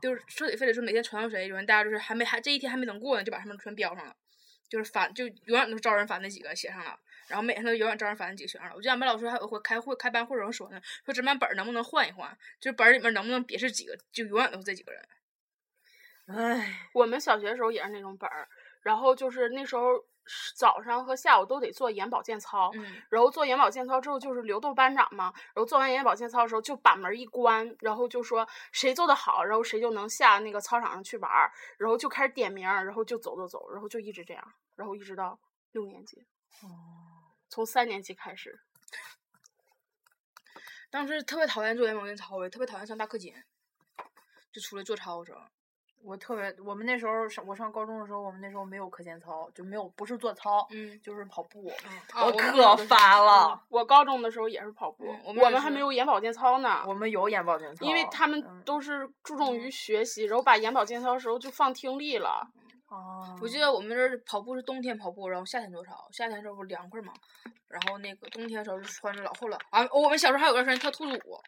[0.00, 4.16] 就是彻底非得说每天传到谁，有人大家就是还没还这一天还没等过呢，就把他们全标上了，
[4.68, 8.74] 就是烦，就永远都招人烦那几个写上了，然后每天都永远招人烦那几个写上了。
[8.74, 15.02] 我记得俺们老师还有回开会开班会的时候说呢，说这班本儿能不能换一换，就是本儿里面能不能别是几个，就永远都是这几个人。
[16.26, 18.48] 唉，我们小学的时候也是那种本儿，
[18.82, 20.02] 然后就是那时候是
[20.54, 35.38] 早上和下午都得做眼保健操，嗯，然后做眼保健操之后就是流动班长嘛，然后做完眼保健操的时候就把门一关，然后就说谁做的好，然后谁就能下那个操场上去玩儿，然后就开始点名，然后就走走走，然后就一直这样，然后一直到
[35.72, 36.26] 六年级，
[37.48, 38.60] 从三年级开始，
[40.90, 43.44] 当时特别讨厌做眼保健操，也特别讨厌上大课间，
[44.52, 45.40] 就出来做操的时候。
[46.02, 53.60] 我特别，我们那时候上我上高中的时候，我们那时候没有课间操，就没有不是做操，嗯就是跑步，嗯我可烦了。
[53.68, 56.82] 我高中的时候也是跑步，嗯我我们还没有眼保健操呢。
[56.86, 62.48] 我们有眼保健操，因为他们嗯都是注重于学习，然后把眼保健操的时候就放听力了。
[62.88, 66.08] 哦，我记得我们这儿跑步是冬天跑步，然后夏天多少。
[66.10, 67.12] 夏天的时候不凉快嘛，
[67.68, 69.58] 然后那个冬天的时候就穿着老厚了。
[69.68, 71.38] 啊，我们小时候还有段时间跳兔子舞，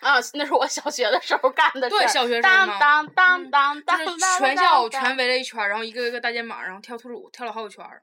[0.00, 1.88] 啊，那是我小学的时候干的。
[1.88, 8.02] 对小学时候当当当嗯当当，就是全校全围了一圈，然后一个一个大肩膀，然后跳兔子舞，跳了好几圈儿。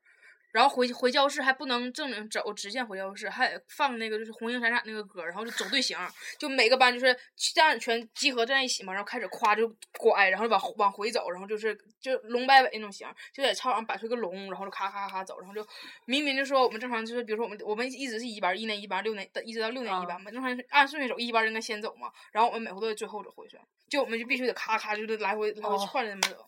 [0.54, 5.98] 然后回回教室还不能正经走直线回教室，还得放那个就是红星闪闪那个歌，然后就走队形，
[6.38, 7.18] 就每个班就是
[7.54, 15.68] 这样全集合在一起嘛，然后开始夸就拐，然后往往回走，然后就是就龙摆尾那种形，就在操场上摆出一个龙，然后就咔咔咔走，然后就
[16.06, 23.58] 明明就说我们正常就是比如说我们我们一直是一班，一年一班，六年一直到六年一班嘛，正常按顺序走，一班应该先走嘛，然后我们每回都得最后走回去，
[23.90, 26.46] 就我们就必须得咔咔就是来回来回哦串着那么走。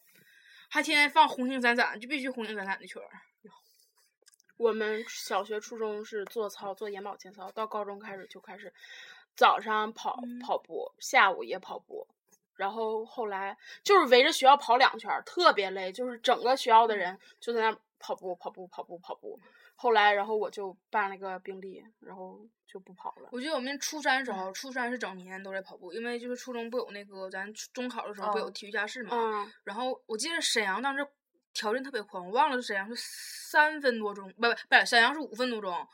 [0.70, 3.06] 还天天放红星闪闪，就必须红星闪闪的曲儿。
[4.58, 8.74] 我们小学、初中是做操，做眼保健操，到高中开始就开始
[9.36, 12.08] 早上跑、嗯跑步，下午也跑步，
[12.56, 19.40] 然后后来就是围着学校跑两圈儿，特别累，就是整个学校的人就在那儿跑步、跑步、跑步、跑步。
[19.78, 23.28] 后来，然后我就办了个病历，然后就不跑了。
[23.34, 29.10] 我记得我们初三时候，初三是整年都在跑步，因为就是初中不有那个咱中考的时候不有哦体育加试嘛。
[29.12, 31.06] 嗯，然后我记得沈阳当时
[31.56, 35.88] 条件特别宽，我忘了是沈阳是三分多钟，不不不沈阳是五分多钟。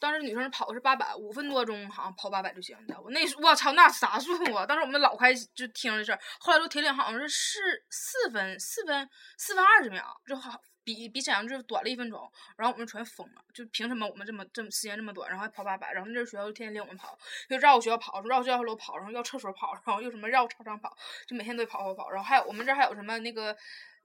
[0.00, 2.76] 当时女生跑是八百，五分多钟好像跑八百就行。
[2.80, 3.10] 你知道不？
[3.10, 4.66] 那我操，那啥速啊！
[4.66, 17.18] 当时我们老开始就听这事儿，后来都铁岭好像是四四分四分四分二十秒，就好比比沈阳就是短了一分钟，然后我们全疯了，就凭什么我们这么这么时间这么短，然后还跑八百，然后那学校就天天领我们跑，
[17.48, 20.94] 就绕学校跑，绕学校楼跑，然后绕厕所跑，然后又什么绕操场跑，
[21.26, 23.56] 就每天都得跑跑跑，然后还有我们这还有什么那个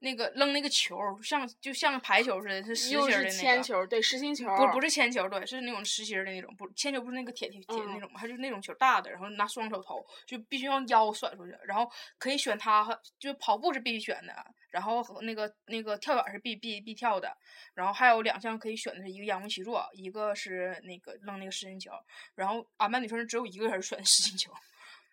[0.02, 3.30] 那个扔那个球儿，像就像排球似的，是实心儿的那个。
[3.30, 14.34] 铅球，对，实心球，不不是铅球，对，是那种实心儿的那种，不铅球不是那个铁铁铁那嗯种嘛，它就是那种球大的，然后拿双手投，就必须用腰甩出去，然后可以选它，就跑步是必须选的，
[14.70, 17.36] 然后和那个那个跳远是必必必跳的，
[17.74, 21.90] 然后还有两项可以选的是一个仰卧起坐，一个是那个扔那个实心球，
[22.34, 24.50] 然后俺班女生只有一个人选实心球，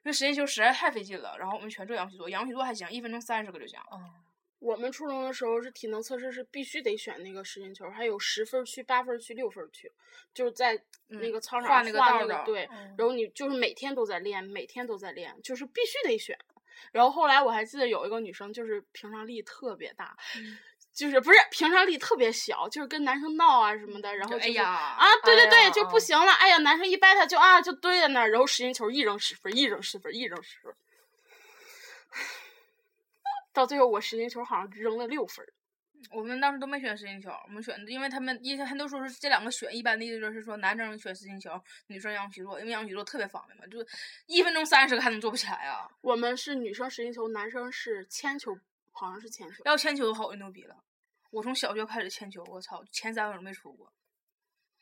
[0.04, 3.78] 那实心球实在太费劲了，然后我们全做仰卧起坐，仰卧起坐还行，一分钟三十个就行。
[4.60, 9.92] 我们初中的时候是体能测试是必须得选那个实心球，还有十分儿区、八分儿区、六分儿区，
[10.34, 10.74] 就是在
[11.08, 16.38] 那嗯个操场画那个道儿的对，嗯然后你就是每天都在练，每天都在练，就是必须得选。
[16.92, 20.58] 然后后来我还记得有一个女生，就是平常力特别大，嗯
[20.94, 30.76] 就是不是平常力特别小，就是跟男生闹啊什么的，然后就是就哎呀啊，对对对，哎就不啊行了，哎呀，男生一掰她就啊就堆在那儿，然后实心球一扔十分，一扔十分，一扔十分儿，
[33.58, 35.50] 到最后我实心球好像扔了六分儿。
[36.12, 43.84] 我们当时都没选实心球，我们选的，因为他们一他都说是这两个选，一般的意思就是说男生选实心球，女生仰卧起坐，因为仰卧起坐特别方便嘛，就
[44.28, 45.90] 一分钟三十个还能做不起来啊。
[46.02, 48.56] 我们是女生实心球，男生是铅球，
[48.92, 49.64] 好像是铅球。
[49.66, 50.76] 要铅球好就牛逼了，
[51.32, 53.92] 我从小学开始铅球，我操，前三轮没出过。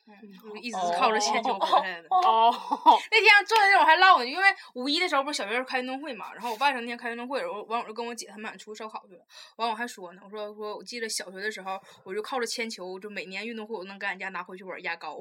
[0.07, 0.13] 嗯，
[0.51, 2.07] 我一直是靠着铅球回来的。
[2.09, 2.51] 哦，
[3.11, 4.43] 那天坐在那我还唠呢，因为
[4.75, 9.25] 五一的时候不是小学开运动会嘛，然后我爸前那天开运动会，然后完我就跟我姐他们俩出去烧烤去了，
[9.57, 15.19] 完我还说呢，我说说我记得小学的时候，我就靠着铅球，就每年运动会我能给俺家拿回去玩牙膏，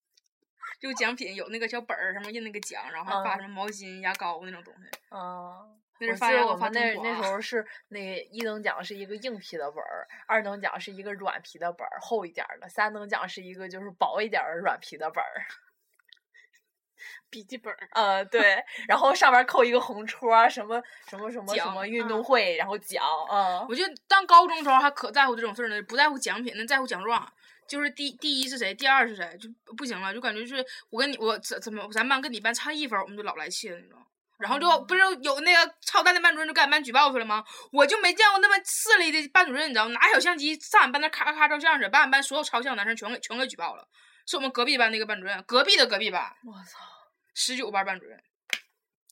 [0.80, 4.80] 就奖品有那个小本儿上面印那个奖，然后还发嗯什么毛巾、牙膏那种东西。
[5.10, 15.46] 嗯，那我是发我们那那时候是那一等奖是一个硬皮的本儿，二等奖是一个软皮的本儿，厚一点儿的，三等奖是一个就是薄一点儿的软皮的本儿。
[17.28, 17.88] 笔记本儿。
[17.92, 27.30] 呃，对，然后上面扣一个红戳儿，什么什么什么什么运嗯动会，然后奖，嗯，我觉得当高中时候还可在乎这种事儿呢，不在乎奖品，那在乎奖状。
[27.68, 33.98] 就是第第一是谁，第二是谁，就不行了，就感觉是我跟你我怎怎么咱班跟你班差一分儿，我们就老来气了那种。
[34.38, 37.44] 然后就不是有那个操蛋的班主任就给俺班举报去了吗？
[37.72, 39.94] 我就没见过那么势利的班主任，你知道吗？
[40.00, 43.88] 拿小相机上俺班那咔咔照相去，把俺班所有嘲笑男生全给全给举报了。
[44.26, 46.80] 是我们隔壁班那个班主任，隔壁的隔壁班我操，
[47.34, 48.20] 十九班班主任，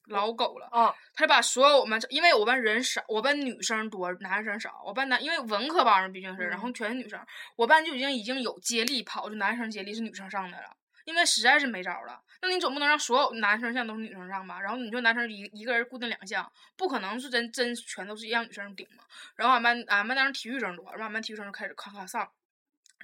[0.08, 0.68] 老狗了。
[0.72, 4.82] 啊，他把所有我们，因为我班人少，我班女生多，男生少。
[4.84, 7.18] 我班男，因为文科班嘛毕竟是，然后全是女生，
[7.56, 12.20] 我班就已经已经有接力跑，就男生接力是女生上的了，因为实在是没招了。
[12.42, 14.60] 那你总不能让所有男生项都是女生上吧？
[14.60, 19.04] 然后你就男生一一个人固定两项，不可能是真真全都是让女生顶嘛。
[19.36, 22.30] 然后俺班俺班当时体育生多，然后俺班体育生就开始咔咔上。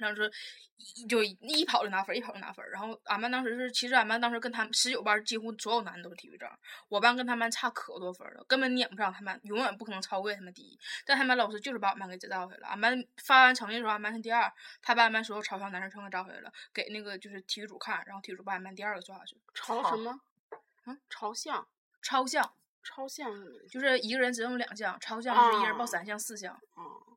[0.01, 0.29] 然后说
[0.77, 2.67] 一就一跑就拿分，一跑就拿分。
[2.71, 6.49] 然后俺班当时是，其实俺班当时跟他们十九班几乎所有男的都是体育生，
[6.89, 10.77] 我班跟他们差可多分了，根本撵不上他们，永远不可能超过他们第一。
[11.05, 12.67] 但他们老师就是把俺班给招回来了。
[12.67, 19.37] 俺班发完成绩的时候，俺班是第二，他把俺班所有嘲笑男生全给招回来了，给那个就是体育组看，然后体育组把俺班第二个抓下去。
[19.53, 20.19] 朝什么？
[20.87, 21.67] 嗯，朝向，
[22.01, 23.67] 超项超向是什么？
[23.69, 26.59] 就是一个人只用两项，超项是一人报啊三项、四项。
[26.73, 27.10] 哦，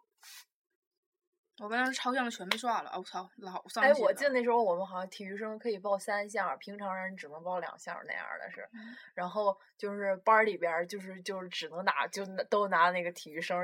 [1.61, 13.57] 我们当时超项的全被刷了，我、操，老伤哎，我记得那时候我们好像体育生可以报三项，平常人只能报两项那样的是，嗯然后就是班里边就是就是只能拿就都拿那个体育生，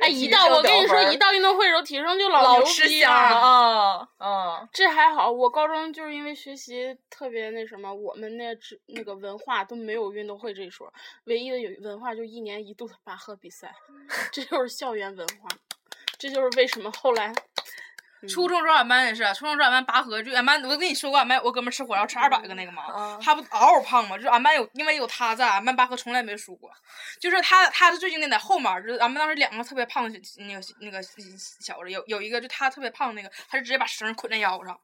[0.00, 3.10] 哎，一到我跟你说，一到运动会的时候，体育生就老牛吃香逼了。
[3.10, 10.92] 啊啊，这还好，我高中就是因为学习特别那什么，我们那只那个文化都没有运动会这一说，
[11.24, 13.74] 唯一的有文化就一年一度的拔河比赛，
[14.30, 15.48] 这就是校园文化，
[16.20, 17.32] 这就是为什么后来
[18.28, 22.82] 初中时候俺班也是，初中时候俺班拔河，就俺班我跟你说过，俺班我哥们儿吃火烧吃二百个那个吗？
[22.82, 24.16] 啊他不嗷嗷胖嘛？
[24.16, 26.70] 就是俺班有，因为有他在，俺班拔河从来没输过。
[27.18, 34.78] 就是他，他是最经典在后面，就是俺们当时两个特别胖的那个那个小子，有有一个就他特别胖那个，他是直接把绳捆在腰上。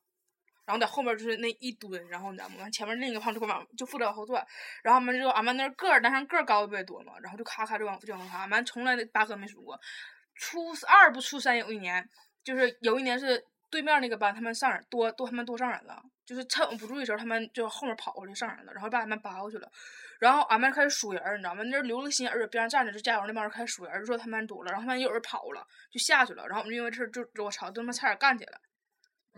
[0.65, 2.57] 然后在后面就是那一蹲，然后你知道吗？
[2.61, 4.45] 完前面另一个胖就往就负责往后转，
[4.83, 9.79] 然后俺们就俺们那儿个儿男生个儿高的不也多嘛，然后就咔咔就往就往后爬，俺们从来拔河没输过。
[10.37, 12.09] 初二不初三有一年，
[12.45, 19.69] 就是有一年是对面那个班他们上人多多他们多上人了，就是趁我们不注意的时候，他们就后面跑过去上人了，然后把俺们扒过去了。
[20.19, 21.63] 然后俺们开始数人，你知道吗？
[21.65, 28.59] 那儿留了个心眼儿，边上站着就加油那帮人开始数人，就说他们多了，然后他们有人跑了，就下去了，然后我们因为这就我操，都他妈差点干起来。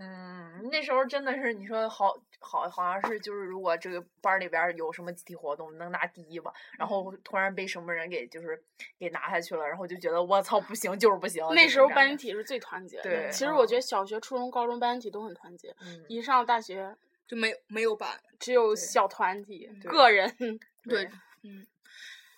[0.00, 8.62] 嗯，那时候真的是你说好好好像是就是如果这个班里边有什么集体活动能拿第一吧，然后突然被什么人给就是
[8.98, 11.44] 给拿下去了，然后就觉得我操不行就是不行。
[11.54, 13.02] 那时候班集体是最团结的。
[13.02, 16.96] 对其实我嗯觉得小学、初中、高中班集体都很团结，嗯一上大学
[17.26, 18.08] 就没有没有班。
[18.38, 20.32] 只有小团体、对个人。
[20.88, 21.10] 对，
[21.42, 21.66] 嗯，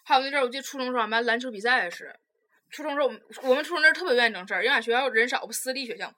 [0.02, 2.18] 还有那阵儿，我记得初中时候俺们班篮球比赛也是，
[2.70, 6.12] 初中时候我们我们初中那儿特别愿意整事儿，因为俺学校人少，不私立学校，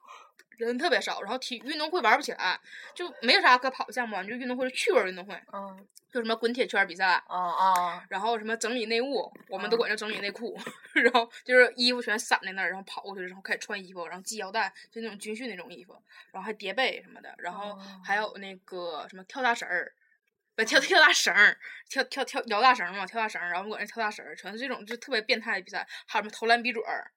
[0.57, 2.59] 人特别少，然后体运动会玩不起来，
[2.93, 10.55] 就没有啥可跑的项目，就运动会是趣味运动会，嗯就什么滚铁圈比赛，啊啊然后什么整理内务，我们都嗯管叫整理内裤，
[10.93, 15.99] 然后就是衣服全散在那儿，然后跑过去，然后开始穿衣服，然后系腰带，就那种军训那种衣服，
[16.31, 17.75] 然后还叠被什么的，然后
[18.05, 19.91] 还有那个什么跳大绳儿，
[20.55, 21.57] 不跳跳大绳儿，
[21.89, 27.09] 跳跳跳摇大绳儿嘛，跳大绳儿，然后我那跳大绳儿，全是这种就特别变态的比赛，还有什么投篮比准儿。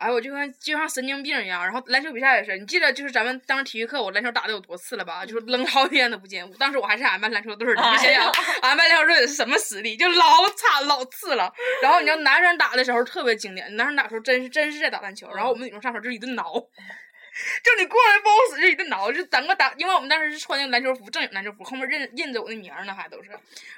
[0.00, 1.62] 哎，我就跟就像神经病一样。
[1.62, 5.26] 然后篮球比赛也是，你记得就是咱们当时体育课我篮球打的有多次了吧？
[5.26, 6.42] 就是扔好几天都不进。
[6.58, 8.32] 当时我还是俺班篮球队儿的，你想想，
[8.62, 9.98] 俺班篮球队是什么实力？
[9.98, 11.52] 就老惨老次了。
[11.82, 16.50] 然后你知道男生打的时候特别经典，男生打的时候真是真是在打篮球，然后我们女生上手就是一顿挠。
[17.62, 23.30] 就你过来不好使，就一顿挠，就整个打，因为我们当时是穿那个篮球服，正经篮球服，后面印印着我的名儿呢，还都是。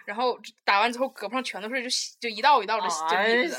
[0.04, 1.88] 然后打完之后，胳膊上全都是就
[2.20, 3.56] 就一道一道的就哎印子。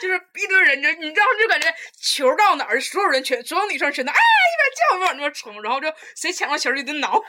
[0.00, 7.22] 就是一堆人就你知道就感觉球到哪儿，所有人全所有女生全都哎一边叫一边往那边冲，然后就谁抢到球就一顿挠，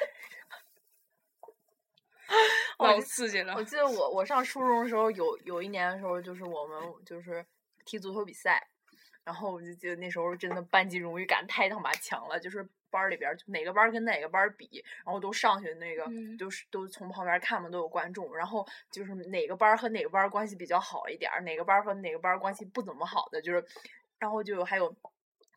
[2.80, 3.63] 老刺激了我。
[3.63, 7.45] 记得我我上初中的时候有有一年的时候，就是我们就是
[7.86, 8.68] 踢足球比赛，
[9.24, 23.64] 然后我就记得那时候真的班级荣誉感太他妈强了，就是班里边儿就哪个班跟哪个班比，然后都上去那个、嗯就是都从旁边看嘛，都有观众，然后就是哪个班和哪个班关系比较好一点，哪个班和哪个班关系不怎么好的，就是
[24.20, 24.96] 然后就还有。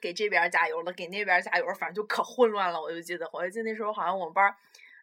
[0.03, 2.81] 给这边加油了，给那边加油，反正就可混乱了。
[2.81, 4.57] 我就记得，我就记得那时候好像我们班儿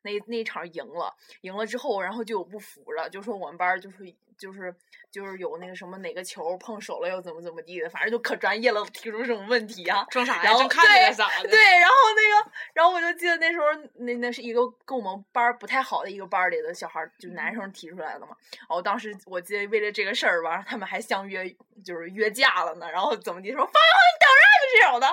[0.04, 3.98] 那那一场赢了，赢了之后，然后就有不服了，就说我们班儿就是
[4.38, 4.74] 就是
[5.12, 10.06] 就是有那个什么哪个球碰手了又怎么怎么地的，反正就可专业了，提出这种问题啊。
[10.12, 10.54] 装啥呀？
[10.68, 11.50] 看着对呢咋的？
[11.50, 18.36] 对，然后那个，然后我就记得那时候那那是一个跟我们班儿不太好的一个班儿里的小孩儿，就男生提出来的嘛。
[18.52, 21.50] 然后当时我记得为了这个事儿吧，他们还相约
[21.84, 22.89] 就是约架了呢。
[22.91, 24.47] 然后怎么地说，发你等着
[24.92, 25.08] 就这种的。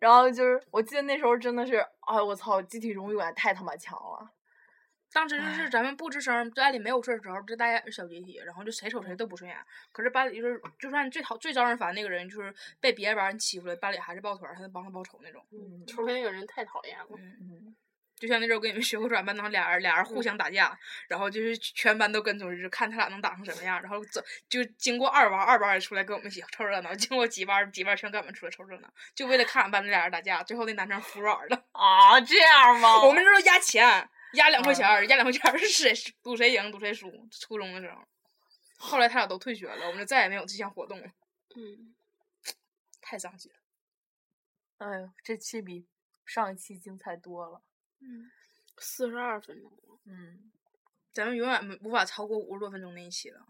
[0.00, 4.30] 然后就是我记得那时候真的是，哎我操，集体荣誉感太他妈强了。
[5.12, 9.56] 当时就是咱们不吱声，班里没有事儿的时候，就大家小集体，然后就谁瞅谁都不顺眼。
[9.92, 15.44] 可是班里就是，就算最讨最招人烦那个人，就是被别的班人欺负了，班里还是抱团儿，还能帮他报仇那种。
[15.52, 17.06] 嗯除非那个人太讨厌了。
[17.18, 17.76] 嗯，嗯
[18.22, 23.82] 就像那时候跟你们学过转班，当时俩人俩人互相打架，然后就是全班都跟出去，就看他俩能打成什么样。
[23.82, 30.40] 然后走就经过二班，二班也出来跟我们一起凑热闹；经过几班，几班全跟我们出来凑热闹，就为了看俺班那俩人打架。
[30.44, 31.64] 最后那男生服软了。
[31.72, 33.04] 啊，这样吗？
[33.04, 35.92] 我们这都压钱，压两块钱儿，压两块钱是谁
[36.22, 37.10] 赌谁赢赌谁输。
[37.32, 38.06] 初中的时候，
[38.76, 41.08] 后来他俩都退学了，我们就再也没有这项活动了，
[41.56, 41.92] 嗯，
[43.00, 43.58] 太伤心了。
[44.78, 45.88] 哎呦，这期比
[46.24, 47.62] 上一期精彩多了。
[48.78, 49.98] 四十二分钟了。
[50.04, 50.50] 嗯，
[51.12, 53.46] 咱们永远没无法超过五十多分钟那一期了，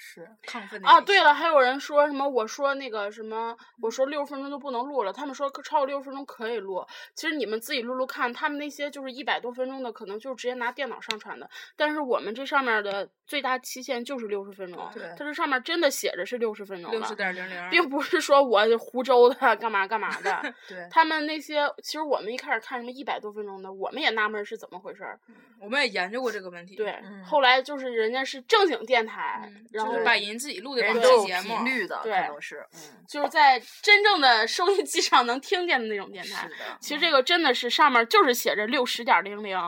[0.00, 0.22] 是。
[0.22, 0.30] 啊！
[0.46, 2.26] 亢奋的那一期对了，还有人说什么？
[2.26, 6.82] 我说那个什么，我说六十分钟就不能录了，他们说可超过六十分钟可以录。
[7.14, 11.48] 其实你们自己录录看，他们那些就是一百多分钟的，可能就直接拿电脑上传的。
[11.76, 20.54] 但是我们这上面的最大期限就是六十分钟，对它这上面真的写着是六十分钟六十点零零，并不是说我湖州的干嘛干嘛的。
[20.66, 25.20] 对，他们那些，其实我们一开始看什么一百多分钟的，我们也纳闷是怎么回事儿。
[25.60, 26.74] 我们也研究过这个问题。
[26.74, 32.66] 对，嗯后来就是人家是正经电台，嗯，然后就是把人自己录的节目频，率的，可对能是。
[32.74, 36.48] 嗯，就是在真正的收音机上能听见的那种电台。
[36.80, 39.58] 其实这个真的是上面就是写着六十点零零，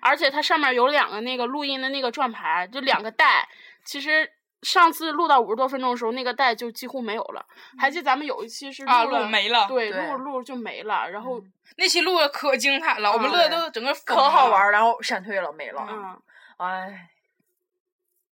[0.00, 3.48] 而且它上面有两个那个录音的那个转盘，就两个带。
[3.84, 4.30] 其实
[4.62, 7.44] 上次录到五十多分钟的时候，那个带就几乎没有了。
[7.78, 9.66] 还记得咱们有一期是啊，录了录没了。
[9.68, 11.08] 对，对录录就没了。
[11.10, 11.40] 然后
[11.76, 15.86] 那期录的可精彩了，我们啊乐都整个可好玩儿，然后闪退了，没了。
[15.88, 16.20] 嗯，
[16.58, 17.08] 哎，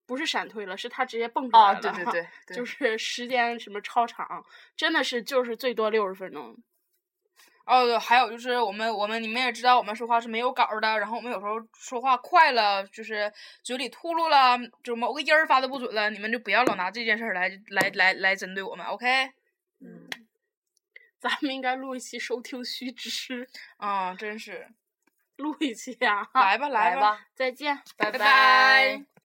[0.05, 1.81] 不是闪退了，是他直接蹦出来啊，了。
[1.81, 4.45] 对对对，对就是时间什么超长，
[4.75, 6.55] 真的是就是最多六十分钟。
[7.65, 13.33] 哦，对，还有就是我们我们你们也知道，我们说话是没有稿儿的，然后我们有时候说话快了，就是
[13.63, 19.31] 嘴里秃噜了，就某个音儿发的不准了，你们就不要老拿这件事儿来来来来针对我们，OK？
[19.81, 20.07] 嗯，
[21.19, 24.67] 咱们应该录一期收听须知，啊、真是，
[25.37, 26.29] 录一期啊！
[26.35, 27.81] 来吧吧，来吧，再见。
[27.97, 29.05] 拜拜拜